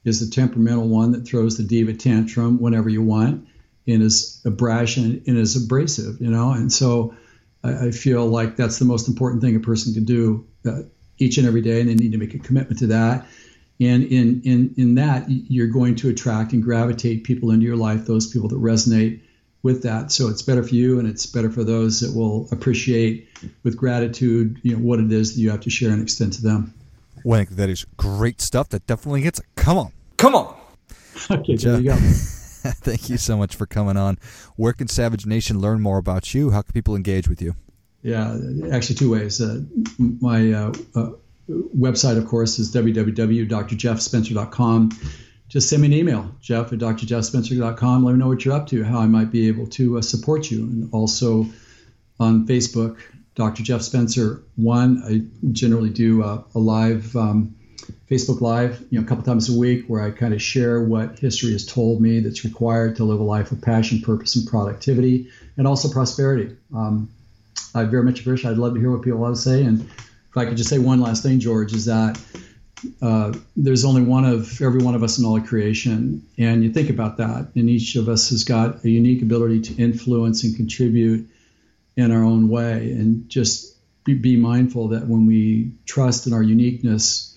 is 0.04 0.20
the 0.20 0.34
temperamental 0.34 0.88
one 0.88 1.12
that 1.12 1.26
throws 1.26 1.56
the 1.56 1.62
diva 1.62 1.94
tantrum 1.94 2.60
whenever 2.60 2.88
you 2.88 3.02
want, 3.02 3.46
and 3.86 4.02
is 4.02 4.40
brash 4.44 4.96
and, 4.96 5.22
and 5.26 5.38
is 5.38 5.62
abrasive." 5.62 6.20
You 6.20 6.30
know, 6.30 6.52
and 6.52 6.72
so 6.72 7.14
I, 7.62 7.86
I, 7.86 7.90
feel 7.90 8.26
like 8.26 8.56
that's 8.56 8.78
the 8.78 8.84
most 8.84 9.08
important 9.08 9.42
thing 9.42 9.54
a 9.56 9.60
person 9.60 9.94
can 9.94 10.04
do 10.04 10.46
uh, 10.66 10.82
each 11.18 11.38
and 11.38 11.46
every 11.46 11.62
day, 11.62 11.80
and 11.80 11.88
they 11.88 11.94
need 11.94 12.12
to 12.12 12.18
make 12.18 12.34
a 12.34 12.38
commitment 12.38 12.78
to 12.80 12.88
that 12.88 13.26
and 13.80 14.04
in, 14.04 14.42
in, 14.44 14.74
in 14.76 14.94
that, 14.96 15.24
you're 15.28 15.66
going 15.66 15.96
to 15.96 16.10
attract 16.10 16.52
and 16.52 16.62
gravitate 16.62 17.24
people 17.24 17.50
into 17.50 17.64
your 17.64 17.76
life, 17.76 18.04
those 18.04 18.26
people 18.26 18.48
that 18.48 18.60
resonate 18.60 19.22
with 19.62 19.82
that. 19.82 20.10
So 20.12 20.28
it's 20.28 20.42
better 20.42 20.62
for 20.62 20.74
you 20.74 20.98
and 20.98 21.08
it's 21.08 21.24
better 21.26 21.50
for 21.50 21.64
those 21.64 22.00
that 22.00 22.14
will 22.16 22.48
appreciate 22.50 23.28
with 23.62 23.76
gratitude, 23.76 24.58
you 24.62 24.76
know, 24.76 24.82
what 24.82 25.00
it 25.00 25.12
is 25.12 25.34
that 25.34 25.40
you 25.40 25.50
have 25.50 25.60
to 25.60 25.70
share 25.70 25.90
and 25.90 26.02
extend 26.02 26.32
to 26.34 26.42
them. 26.42 26.74
Wennick, 27.24 27.48
that 27.50 27.68
is 27.68 27.84
great 27.96 28.40
stuff. 28.40 28.68
That 28.70 28.86
definitely 28.86 29.22
hits. 29.22 29.40
Come 29.56 29.78
on. 29.78 29.92
Come 30.16 30.34
on. 30.34 30.56
Okay, 31.30 31.56
there 31.56 31.78
you 31.78 31.90
go. 31.90 31.96
Thank 32.00 33.10
you 33.10 33.18
so 33.18 33.36
much 33.36 33.56
for 33.56 33.66
coming 33.66 33.98
on. 33.98 34.16
Where 34.56 34.72
can 34.72 34.88
Savage 34.88 35.26
Nation 35.26 35.60
learn 35.60 35.82
more 35.82 35.98
about 35.98 36.32
you? 36.32 36.48
How 36.50 36.62
can 36.62 36.72
people 36.72 36.96
engage 36.96 37.28
with 37.28 37.42
you? 37.42 37.54
Yeah, 38.02 38.38
actually, 38.72 38.96
two 38.96 39.10
ways. 39.10 39.40
Uh, 39.40 39.60
my 39.98 40.52
uh, 40.52 40.72
uh, 40.94 41.10
website, 41.48 42.16
of 42.16 42.26
course, 42.26 42.58
is 42.58 42.74
www.drjeffspencer.com. 42.74 44.90
Just 45.50 45.68
send 45.68 45.82
me 45.82 45.88
an 45.88 45.94
email, 45.94 46.30
jeff 46.40 46.72
at 46.72 46.78
drjeffspencer.com. 46.78 48.04
Let 48.04 48.12
me 48.12 48.18
know 48.18 48.28
what 48.28 48.44
you're 48.44 48.54
up 48.54 48.68
to, 48.68 48.84
how 48.84 49.00
I 49.00 49.06
might 49.06 49.32
be 49.32 49.48
able 49.48 49.66
to 49.66 49.98
uh, 49.98 50.00
support 50.00 50.48
you. 50.48 50.62
And 50.62 50.88
also 50.94 51.44
on 52.20 52.46
Facebook, 52.46 52.98
Dr. 53.34 53.64
Jeff 53.64 53.82
Spencer 53.82 54.42
1. 54.54 55.02
I 55.04 55.50
generally 55.50 55.90
do 55.90 56.22
a, 56.22 56.44
a 56.54 56.58
live 56.60 57.16
um, 57.16 57.56
Facebook 58.08 58.40
Live, 58.40 58.80
you 58.90 59.00
know, 59.00 59.04
a 59.04 59.08
couple 59.08 59.24
times 59.24 59.48
a 59.48 59.58
week 59.58 59.86
where 59.88 60.00
I 60.02 60.12
kind 60.12 60.32
of 60.32 60.40
share 60.40 60.84
what 60.84 61.18
history 61.18 61.50
has 61.50 61.66
told 61.66 62.00
me 62.00 62.20
that's 62.20 62.44
required 62.44 62.94
to 62.96 63.04
live 63.04 63.18
a 63.18 63.24
life 63.24 63.50
of 63.50 63.60
passion, 63.60 64.02
purpose, 64.02 64.36
and 64.36 64.46
productivity, 64.46 65.30
and 65.56 65.66
also 65.66 65.88
prosperity. 65.88 66.56
Um, 66.72 67.10
I 67.74 67.82
very 67.84 68.04
much 68.04 68.20
appreciate. 68.20 68.52
I'd 68.52 68.58
love 68.58 68.74
to 68.74 68.80
hear 68.80 68.92
what 68.92 69.02
people 69.02 69.24
have 69.24 69.34
to 69.34 69.40
say, 69.40 69.64
and 69.64 69.80
if 69.80 70.36
I 70.36 70.44
could 70.44 70.56
just 70.56 70.70
say 70.70 70.78
one 70.78 71.00
last 71.00 71.24
thing, 71.24 71.40
George, 71.40 71.72
is 71.72 71.86
that 71.86 72.20
uh, 73.02 73.32
there's 73.56 73.84
only 73.84 74.02
one 74.02 74.24
of 74.24 74.60
every 74.60 74.82
one 74.82 74.94
of 74.94 75.02
us 75.02 75.18
in 75.18 75.24
all 75.24 75.36
of 75.36 75.46
creation, 75.46 76.26
and 76.38 76.64
you 76.64 76.72
think 76.72 76.90
about 76.90 77.18
that, 77.18 77.48
and 77.54 77.68
each 77.68 77.96
of 77.96 78.08
us 78.08 78.30
has 78.30 78.44
got 78.44 78.84
a 78.84 78.90
unique 78.90 79.22
ability 79.22 79.60
to 79.60 79.82
influence 79.82 80.44
and 80.44 80.56
contribute 80.56 81.28
in 81.96 82.12
our 82.12 82.22
own 82.22 82.48
way, 82.48 82.92
and 82.92 83.28
just 83.28 83.76
be, 84.04 84.14
be 84.14 84.36
mindful 84.36 84.88
that 84.88 85.06
when 85.06 85.26
we 85.26 85.72
trust 85.86 86.26
in 86.26 86.32
our 86.32 86.42
uniqueness 86.42 87.36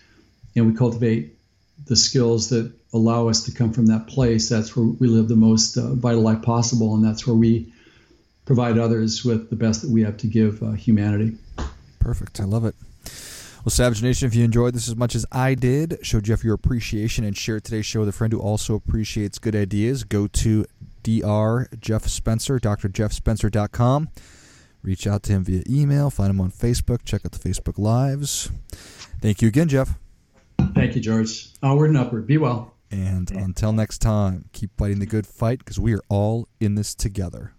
and 0.56 0.68
we 0.68 0.78
cultivate 0.78 1.38
the 1.86 1.96
skills 1.96 2.50
that 2.50 2.72
allow 2.94 3.28
us 3.28 3.46
to 3.46 3.52
come 3.52 3.74
from 3.74 3.88
that 3.88 4.08
place, 4.08 4.50
that's 4.50 4.76
where 4.76 4.86
we 4.86 5.08
live 5.08 5.28
the 5.28 5.36
most 5.36 5.78
uh, 5.78 5.94
vital 5.94 6.22
life 6.22 6.42
possible, 6.42 6.96
and 6.96 7.04
that's 7.04 7.28
where 7.28 7.36
we 7.36 7.74
provide 8.46 8.78
others 8.78 9.24
with 9.24 9.50
the 9.50 9.56
best 9.56 9.82
that 9.82 9.90
we 9.90 10.04
have 10.04 10.18
to 10.18 10.28
give 10.28 10.62
uh, 10.62 10.72
humanity. 10.72 11.38
Perfect. 12.00 12.40
I 12.40 12.44
love 12.44 12.66
it. 12.66 12.76
Well, 13.64 13.72
Savage 13.72 14.04
Nation, 14.04 14.28
if 14.28 14.36
you 14.36 14.44
enjoyed 14.44 14.74
this 14.74 14.90
as 14.90 14.98
much 14.98 15.16
as 15.16 15.26
I 15.32 15.56
did, 15.56 16.00
show 16.02 16.20
Jeff 16.20 16.44
your 16.44 16.54
appreciation 16.54 17.24
and 17.24 17.38
share 17.38 17.62
today's 17.62 17.86
show 17.86 18.02
with 18.02 18.10
a 18.10 18.12
friend 18.12 18.34
who 18.34 18.42
also 18.42 18.76
appreciates 18.76 19.40
good 19.40 19.56
ideas. 19.56 20.04
Go 20.04 20.28
to 20.28 20.66
Dr. 21.02 21.70
Jeff 21.80 22.06
Spencer, 22.06 22.60
drjeffspencer.com. 22.60 24.10
Reach 24.82 25.08
out 25.08 25.24
to 25.24 25.32
him 25.32 25.46
via 25.46 25.64
email, 25.70 26.10
find 26.10 26.30
him 26.30 26.42
on 26.42 26.52
Facebook, 26.52 27.06
check 27.06 27.22
out 27.26 27.32
the 27.32 27.40
Facebook 27.40 27.78
Lives. 27.78 28.52
Thank 29.22 29.42
you 29.42 29.48
again, 29.48 29.70
Jeff. 29.70 29.98
Thank 30.76 30.96
you, 30.96 31.02
George. 31.02 31.54
Onward 31.64 31.92
and 31.92 31.98
upward. 31.98 32.28
Be 32.28 32.38
well. 32.38 32.76
And 32.92 33.32
until 33.32 33.72
next 33.72 34.00
time, 34.00 34.50
keep 34.52 34.72
fighting 34.78 35.00
the 35.00 35.06
good 35.06 35.26
fight 35.26 35.60
because 35.60 35.80
we 35.80 35.94
are 35.94 36.04
all 36.10 36.50
in 36.60 36.76
this 36.76 36.94
together. 36.94 37.54